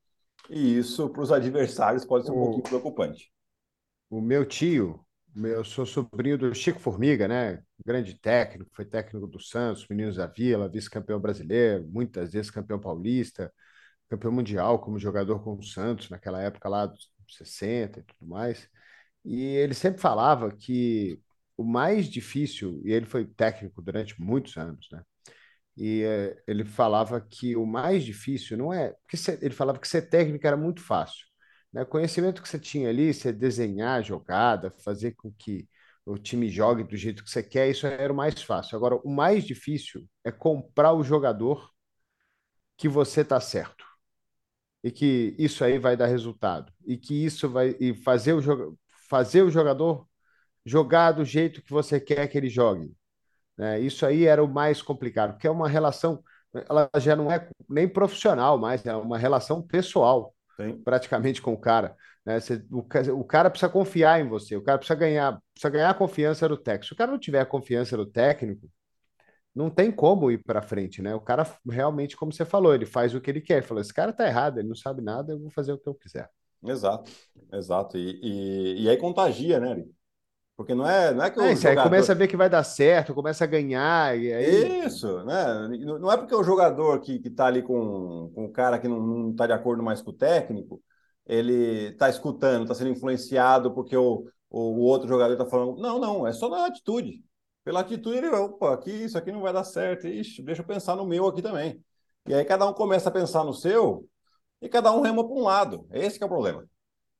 e 0.49 0.79
isso 0.79 1.11
para 1.11 1.23
os 1.23 1.31
adversários 1.31 2.05
pode 2.05 2.25
ser 2.25 2.33
um 2.33 2.37
o, 2.37 2.45
pouquinho 2.45 2.63
preocupante. 2.63 3.31
O 4.09 4.21
meu 4.21 4.47
tio, 4.47 5.05
eu 5.37 5.63
sou 5.63 5.85
sobrinho 5.85 6.39
do 6.39 6.55
Chico 6.55 6.81
Formiga, 6.81 7.29
né? 7.29 7.63
Grande 7.85 8.19
técnico, 8.19 8.71
foi 8.75 8.87
técnico 8.87 9.27
do 9.27 9.39
Santos, 9.39 9.87
Meninos 9.89 10.17
da 10.17 10.27
Vila, 10.27 10.69
vice-campeão 10.69 11.21
brasileiro, 11.21 11.87
muitas 11.89 12.33
vezes 12.33 12.51
campeão 12.51 12.81
paulista, 12.81 13.53
campeão 14.09 14.33
mundial 14.33 14.79
como 14.79 14.99
jogador 14.99 15.43
com 15.45 15.55
o 15.55 15.63
Santos, 15.63 16.09
naquela 16.09 16.41
época 16.41 16.69
lá 16.69 16.87
dos 16.87 17.11
60 17.29 18.01
e 18.01 18.03
tudo 18.03 18.27
mais. 18.27 18.69
E 19.25 19.45
ele 19.45 19.75
sempre 19.75 20.01
falava 20.01 20.51
que 20.51 21.21
o 21.61 21.65
mais 21.65 22.09
difícil, 22.09 22.81
e 22.87 22.93
ele 22.93 23.05
foi 23.05 23.27
técnico 23.27 23.83
durante 23.83 24.19
muitos 24.21 24.57
anos, 24.57 24.89
né? 24.91 25.03
E 25.77 26.03
é, 26.03 26.43
ele 26.47 26.65
falava 26.65 27.21
que 27.21 27.55
o 27.57 27.67
mais 27.67 28.03
difícil 28.05 28.57
não 28.57 28.73
é. 28.73 28.95
Porque 29.03 29.17
ele 29.43 29.55
falava 29.55 29.79
que 29.79 29.89
ser 29.89 30.03
técnico 30.09 30.47
era 30.47 30.57
muito 30.57 30.83
fácil. 30.83 31.27
Né? 31.73 31.83
O 31.83 31.87
conhecimento 31.87 32.43
que 32.43 32.49
você 32.49 32.59
tinha 32.59 32.89
ali, 32.89 33.13
você 33.13 33.33
desenhar 33.33 33.99
a 33.99 34.03
jogada, 34.03 34.71
fazer 34.83 35.13
com 35.13 35.33
que 35.33 35.69
o 36.07 36.19
time 36.19 36.49
jogue 36.51 36.83
do 36.85 36.97
jeito 36.97 37.23
que 37.25 37.31
você 37.31 37.43
quer, 37.43 37.71
isso 37.71 37.87
era 37.87 38.13
o 38.13 38.17
mais 38.17 38.43
fácil. 38.43 38.77
Agora, 38.77 38.97
o 38.97 39.11
mais 39.11 39.45
difícil 39.45 40.09
é 40.25 40.33
comprar 40.33 40.93
o 40.95 41.05
jogador 41.05 41.71
que 42.77 42.89
você 42.89 43.21
está 43.23 43.41
certo. 43.41 43.85
E 44.83 44.91
que 44.91 45.35
isso 45.39 45.63
aí 45.65 45.79
vai 45.79 45.97
dar 45.97 46.07
resultado. 46.07 46.73
E 46.87 46.97
que 46.97 47.25
isso 47.25 47.49
vai. 47.51 47.77
E 47.81 47.95
fazer 47.95 48.33
o, 48.35 48.79
fazer 49.09 49.43
o 49.43 49.51
jogador 49.51 50.10
jogar 50.65 51.13
do 51.13 51.25
jeito 51.25 51.63
que 51.63 51.71
você 51.71 52.01
quer 52.01 52.27
que 52.29 52.37
ele 52.37 52.49
jogue. 52.49 52.93
Né? 53.57 53.81
Isso 53.81 54.05
aí 54.07 54.25
era 54.25 54.43
o 54.43 54.49
mais 54.49 54.83
complicado, 54.83 55.33
porque 55.33 55.47
é 55.47 55.51
uma 55.51 55.69
relação, 55.69 56.23
ela 56.53 56.91
já 56.99 57.15
não 57.15 57.31
é 57.31 57.49
nem 57.69 57.89
profissional 57.89 58.59
mais, 58.59 58.85
é 58.85 58.95
uma 58.95 59.19
relação 59.19 59.63
pessoal, 59.63 60.35
Sim. 60.57 60.81
praticamente 60.83 61.43
com 61.43 61.53
o 61.53 61.61
cara. 61.61 61.95
Né? 62.25 62.41
Você, 62.41 62.65
o, 62.71 62.79
o, 63.19 63.25
cara 63.25 63.51
precisa 63.51 63.71
confiar 63.71 64.21
em 64.21 64.29
você, 64.29 64.57
o 64.57 64.63
cara 64.63 64.79
precisa 64.79 64.99
ganhar, 64.99 65.41
precisa 65.53 65.71
ganhar 65.71 65.91
a 65.91 65.95
confiança 65.95 66.49
do 66.49 66.57
técnico. 66.57 66.87
Se 66.87 66.93
o 66.93 66.97
cara 66.97 67.11
não 67.11 67.19
tiver 67.19 67.41
a 67.41 67.47
confiança 67.47 67.97
do 67.97 68.07
técnico, 68.07 68.69
não 69.55 69.69
tem 69.69 69.91
como 69.91 70.31
ir 70.31 70.43
para 70.45 70.63
frente, 70.63 71.03
né? 71.03 71.15
O 71.15 71.21
cara 71.21 71.45
realmente, 71.69 72.17
como 72.17 72.33
você 72.33 72.45
falou, 72.45 72.75
ele 72.75 72.87
faz 72.87 73.15
o 73.15 73.21
que 73.21 73.31
ele 73.31 73.41
quer. 73.41 73.59
Ele 73.59 73.67
falou: 73.67 73.81
esse 73.81 73.93
cara 73.93 74.13
tá 74.13 74.27
errado, 74.27 74.59
ele 74.59 74.69
não 74.69 74.77
sabe 74.77 75.03
nada, 75.03 75.33
eu 75.33 75.41
vou 75.41 75.51
fazer 75.51 75.73
o 75.73 75.79
que 75.79 75.89
eu 75.89 75.95
quiser. 75.95 76.31
Exato, 76.63 77.11
exato. 77.53 77.99
E, 77.99 78.21
e, 78.23 78.83
e 78.85 78.89
aí 78.89 78.97
contagia, 78.97 79.59
né, 79.59 79.85
porque 80.61 80.75
não 80.75 80.87
é, 80.87 81.15
não 81.15 81.25
é 81.25 81.31
que 81.31 81.39
o 81.39 81.43
é, 81.43 81.57
jogador... 81.57 81.81
aí 81.81 81.85
começa 81.85 82.13
a 82.13 82.15
ver 82.15 82.29
que 82.29 82.37
vai 82.37 82.51
dar 82.51 82.63
certo, 82.63 83.15
começa 83.15 83.45
a 83.45 83.47
ganhar. 83.47 84.15
E 84.19 84.31
aí... 84.31 84.85
Isso, 84.85 85.25
né? 85.25 85.69
Não 85.99 86.13
é 86.13 86.19
porque 86.19 86.35
o 86.35 86.43
jogador 86.43 87.01
que, 87.01 87.19
que 87.19 87.31
tá 87.31 87.47
ali 87.47 87.63
com, 87.63 88.31
com 88.35 88.45
o 88.45 88.53
cara 88.53 88.79
que 88.79 88.87
não, 88.87 89.01
não 89.01 89.35
tá 89.35 89.47
de 89.47 89.55
acordo 89.55 89.83
mais 89.83 90.03
com 90.03 90.11
o 90.11 90.15
técnico, 90.15 90.83
ele 91.27 91.93
tá 91.93 92.11
escutando, 92.11 92.69
tá 92.69 92.75
sendo 92.75 92.91
influenciado 92.91 93.73
porque 93.73 93.97
o, 93.97 94.27
o, 94.51 94.81
outro 94.81 95.09
jogador 95.09 95.35
tá 95.35 95.47
falando. 95.47 95.81
Não, 95.81 95.99
não, 95.99 96.27
é 96.27 96.33
só 96.35 96.51
na 96.51 96.67
atitude. 96.67 97.25
Pela 97.65 97.81
atitude, 97.81 98.19
ele, 98.19 98.29
opa, 98.29 98.75
aqui, 98.75 98.91
isso 98.91 99.17
aqui 99.17 99.33
não 99.33 99.41
vai 99.41 99.55
dar 99.55 99.65
certo. 99.65 100.07
Ixi, 100.09 100.43
deixa 100.43 100.61
eu 100.61 100.67
pensar 100.67 100.95
no 100.95 101.07
meu 101.07 101.27
aqui 101.27 101.41
também. 101.41 101.83
E 102.29 102.35
aí 102.35 102.45
cada 102.45 102.69
um 102.69 102.75
começa 102.75 103.09
a 103.09 103.13
pensar 103.13 103.45
no 103.45 103.55
seu 103.55 104.07
e 104.61 104.69
cada 104.69 104.93
um 104.93 105.01
rema 105.01 105.27
para 105.27 105.35
um 105.35 105.43
lado. 105.43 105.87
Esse 105.91 106.19
que 106.19 106.23
é 106.23 106.27
o 106.27 106.31
problema. 106.31 106.69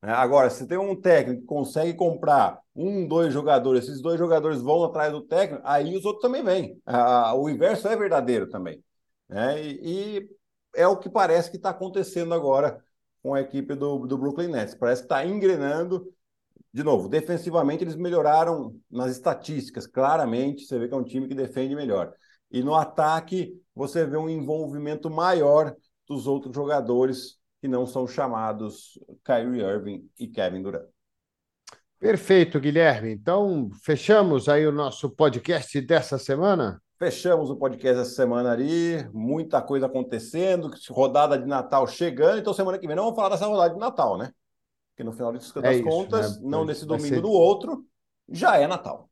Né? 0.03 0.13
Agora, 0.13 0.51
se 0.51 0.67
tem 0.67 0.79
um 0.79 0.99
técnico 0.99 1.43
que 1.43 1.47
consegue 1.47 1.95
comprar 1.95 2.61
um, 2.75 3.07
dois 3.07 3.33
jogadores, 3.33 3.85
esses 3.85 4.01
dois 4.01 4.19
jogadores 4.19 4.61
vão 4.61 4.85
atrás 4.85 5.13
do 5.13 5.23
técnico, 5.23 5.63
aí 5.65 5.95
os 5.97 6.05
outros 6.05 6.23
também 6.23 6.43
vêm. 6.43 6.81
o 7.37 7.49
inverso 7.49 7.89
é 7.89 7.97
verdadeiro 7.97 8.49
também. 8.49 8.83
Né? 9.29 9.63
E, 9.63 10.19
e 10.19 10.31
é 10.75 10.87
o 10.87 10.97
que 10.97 11.09
parece 11.11 11.51
que 11.51 11.57
está 11.57 11.71
acontecendo 11.71 12.35
agora 12.35 12.83
com 13.23 13.35
a 13.35 13.41
equipe 13.41 13.75
do, 13.75 14.07
do 14.07 14.19
Brooklyn 14.19 14.49
Nets. 14.49 14.75
Parece 14.75 15.03
que 15.03 15.07
está 15.07 15.25
engrenando. 15.25 16.13
De 16.73 16.85
novo, 16.85 17.09
defensivamente 17.09 17.83
eles 17.83 17.97
melhoraram 17.97 18.77
nas 18.91 19.11
estatísticas, 19.11 19.87
claramente. 19.87 20.65
Você 20.65 20.79
vê 20.79 20.89
que 20.89 20.95
é 20.95 20.97
um 20.97 21.05
time 21.05 21.29
que 21.29 21.35
defende 21.35 21.75
melhor. 21.75 22.15
E 22.51 22.63
no 22.63 22.75
ataque, 22.75 23.61
você 23.75 24.07
vê 24.07 24.17
um 24.17 24.29
envolvimento 24.29 25.11
maior 25.11 25.75
dos 26.07 26.27
outros 26.27 26.55
jogadores 26.55 27.40
que 27.61 27.69
não 27.69 27.87
são 27.87 28.07
chamados 28.07 28.99
Kyrie 29.25 29.61
Irving 29.61 30.09
e 30.19 30.27
Kevin 30.27 30.63
Durant. 30.63 30.89
Perfeito, 31.99 32.59
Guilherme. 32.59 33.13
Então, 33.13 33.69
fechamos 33.85 34.49
aí 34.49 34.67
o 34.67 34.73
nosso 34.73 35.11
podcast 35.11 35.79
dessa 35.83 36.17
semana? 36.17 36.81
Fechamos 36.99 37.51
o 37.51 37.57
podcast 37.57 37.99
dessa 37.99 38.15
semana 38.15 38.51
ali, 38.53 39.07
muita 39.13 39.61
coisa 39.61 39.87
acontecendo, 39.87 40.71
rodada 40.91 41.39
de 41.39 41.47
Natal 41.47 41.87
chegando, 41.87 42.39
então 42.39 42.55
semana 42.55 42.79
que 42.79 42.87
vem 42.87 42.97
não 42.97 43.05
vamos 43.05 43.17
falar 43.17 43.31
dessa 43.31 43.47
rodada 43.47 43.75
de 43.75 43.81
Natal, 43.81 44.17
né? 44.17 44.33
Porque 44.91 45.05
no 45.05 45.13
final 45.13 45.33
das 45.33 45.55
é 45.57 45.83
contas, 45.83 46.41
né? 46.41 46.49
não 46.49 46.65
nesse 46.65 46.87
domingo 46.87 47.15
ser... 47.15 47.21
do 47.21 47.31
outro, 47.31 47.85
já 48.31 48.57
é 48.57 48.67
Natal. 48.67 49.10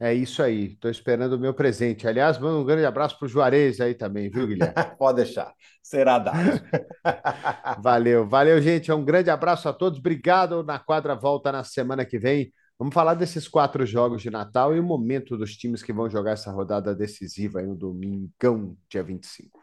É 0.00 0.14
isso 0.14 0.42
aí. 0.42 0.72
Estou 0.72 0.90
esperando 0.90 1.34
o 1.34 1.38
meu 1.38 1.52
presente. 1.52 2.08
Aliás, 2.08 2.38
manda 2.38 2.56
um 2.56 2.64
grande 2.64 2.86
abraço 2.86 3.18
para 3.18 3.26
o 3.26 3.28
Juarez 3.28 3.80
aí 3.80 3.94
também, 3.94 4.30
viu, 4.30 4.46
Guilherme? 4.46 4.74
Pode 4.98 5.16
deixar. 5.16 5.52
Será 5.82 6.18
dado. 6.18 6.38
valeu, 7.82 8.26
valeu, 8.26 8.62
gente. 8.62 8.90
Um 8.90 9.04
grande 9.04 9.28
abraço 9.28 9.68
a 9.68 9.74
todos. 9.74 9.98
Obrigado. 9.98 10.64
Na 10.64 10.78
quadra 10.78 11.14
volta 11.14 11.52
na 11.52 11.62
semana 11.62 12.06
que 12.06 12.18
vem. 12.18 12.50
Vamos 12.78 12.94
falar 12.94 13.12
desses 13.12 13.46
quatro 13.46 13.84
jogos 13.84 14.22
de 14.22 14.30
Natal 14.30 14.74
e 14.74 14.80
o 14.80 14.82
momento 14.82 15.36
dos 15.36 15.54
times 15.54 15.82
que 15.82 15.92
vão 15.92 16.08
jogar 16.08 16.32
essa 16.32 16.50
rodada 16.50 16.94
decisiva 16.94 17.60
aí 17.60 17.66
no 17.66 17.76
domingão, 17.76 18.74
dia 18.88 19.02
25. 19.02 19.59